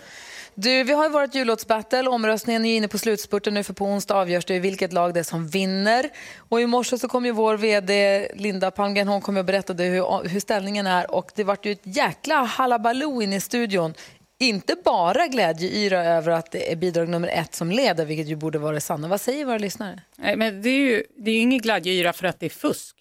[0.55, 2.09] Du, vi har ju varit jullåtsbattle.
[2.09, 5.23] Omröstningen är inne på slutspurten nu för på onsdag avgörs det vilket lag det är
[5.23, 6.09] som vinner.
[6.37, 10.27] Och i morse så kom ju vår vd Linda Palmgren, hon kom och berättade hur,
[10.27, 13.93] hur ställningen är och det vart ju ett jäkla halabaloo inne i studion.
[14.39, 18.59] Inte bara glädjeyra över att det är bidrag nummer ett som leder, vilket ju borde
[18.59, 19.07] vara det sanna.
[19.07, 20.01] Vad säger våra lyssnare?
[20.17, 22.95] Nej, men det är ju det är ju ingen glädjeyra för att det är fusk.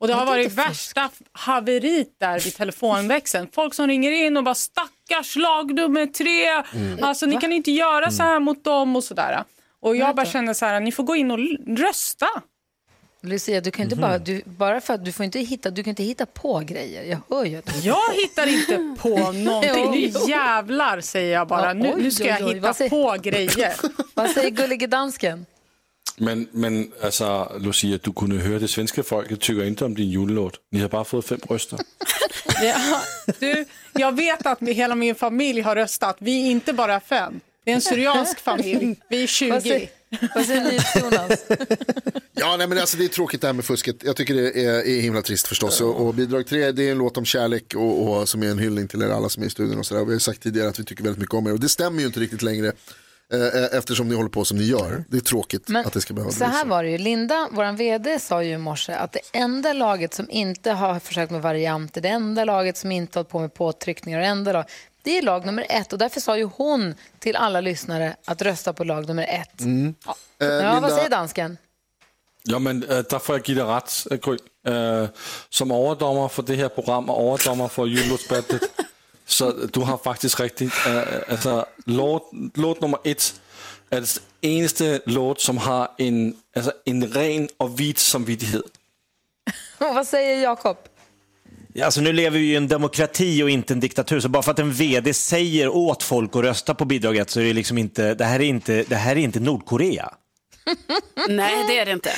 [0.00, 3.48] Och det har varit värsta haverit där vid telefonväxeln.
[3.52, 6.46] Folk som ringer in och bara stackars lag nummer tre.
[6.80, 7.04] Mm.
[7.04, 7.40] Alltså ni Va?
[7.40, 9.44] kan inte göra så här mot dem och sådär.
[9.80, 11.38] Och jag bara känner så här, ni får gå in och
[11.78, 12.26] rösta.
[13.24, 15.90] Lucia, du kan inte bara, du, bara för att du får inte hitta, du kan
[15.90, 17.02] inte hitta på grejer.
[17.04, 17.78] Jag hör ju att du...
[17.88, 19.90] Jag hittar inte på någonting.
[19.90, 21.66] Nu jävlar säger jag bara.
[21.66, 22.54] Ja, Nu, oj, nu ska oj, jag oj.
[22.54, 23.72] hitta Vad säger- på grejer.
[24.14, 25.46] Vad säger gullige dansken?
[26.16, 30.54] Men, men alltså, Lucia, du kunde höra det svenska folket tycker inte om din jullåt.
[30.70, 31.78] Ni har bara fått fem röster.
[32.62, 33.00] Ja,
[33.40, 36.16] du, jag vet att hela min familj har röstat.
[36.18, 37.40] Vi är inte bara fem.
[37.64, 39.00] Det är en syriansk familj.
[39.10, 39.50] Vi är 20.
[39.50, 39.88] Vad säger-
[40.34, 41.44] Vad säger ni, Jonas?
[42.36, 43.96] Ja, nej, men alltså, det är tråkigt det här med fusket.
[44.04, 45.80] Jag tycker det är, är himla trist förstås.
[45.80, 48.58] Och, och bidrag tre, det är en låt om kärlek och, och som är en
[48.58, 50.04] hyllning till er alla som är i studion och sådär.
[50.04, 52.06] Vi har sagt tidigare att vi tycker väldigt mycket om er och det stämmer ju
[52.06, 52.72] inte riktigt längre.
[53.32, 55.04] Eh, eftersom ni håller på som ni gör.
[55.08, 56.68] Det är tråkigt Men att det ska behöva så bli här så.
[56.68, 56.98] var det ju.
[56.98, 61.32] Linda, vår vd, sa ju i morse att det enda laget som inte har försökt
[61.32, 64.64] med varianter, det enda laget som inte har hållit på med påtryckningar, det enda lag,
[65.02, 65.92] det är lag nummer ett.
[65.92, 69.60] Och därför sa ju hon till alla lyssnare att rösta på lag nummer ett.
[69.60, 69.94] Mm.
[70.06, 71.58] Eh, Ja, Linda, vad säger dansken?
[72.46, 73.58] Ja, men øh, der får jeg give
[74.10, 74.36] dig Gry.
[74.66, 75.08] Øh,
[75.50, 78.60] som overdommer for det her program og overdommer for jullåtsbattet,
[79.26, 80.72] så du har faktisk rigtigt.
[80.86, 82.22] Øh, altså, låt,
[82.54, 83.34] låt nummer et
[83.90, 88.62] er det eneste låt, som har en, altså, en ren og vit samvittighed.
[89.78, 90.76] Och vad säger Jakob?
[91.72, 94.50] Ja, Alltså nu lever vi i en demokrati och inte en diktatur, så bara för
[94.50, 97.78] att en vd säger åt folk att rösta på bidrag ett så är det liksom
[97.78, 100.14] inte, det här är inte, det här är inte Nordkorea.
[101.28, 102.10] Nej, det är det inte.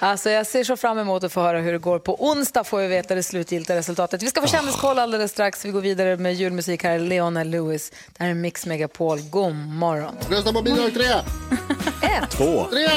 [0.00, 1.98] Alltså jag ser så fram emot att få höra hur det går.
[1.98, 4.22] På onsdag får vi veta det slutgiltiga resultatet.
[4.22, 5.64] Vi ska få kändiskoll alldeles strax.
[5.64, 6.98] Vi går vidare med julmusik här.
[6.98, 7.92] Leona Lewis.
[8.16, 9.20] Det här är Mix Megapol.
[9.20, 10.14] God morgon.
[10.30, 11.06] Rösta på bidrag tre!
[12.30, 12.64] Två.
[12.64, 12.88] Tre!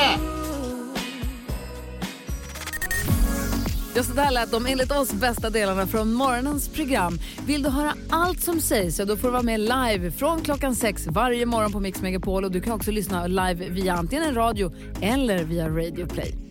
[3.95, 7.19] Ja, så där lät de enligt oss bästa delarna från morgonens program.
[7.45, 10.75] Vill du höra allt som sägs så då får du vara med live från klockan
[10.75, 12.45] sex varje morgon på Mix Megapol.
[12.45, 14.71] Och du kan också lyssna live via antingen en radio
[15.01, 16.50] eller via Radio Play.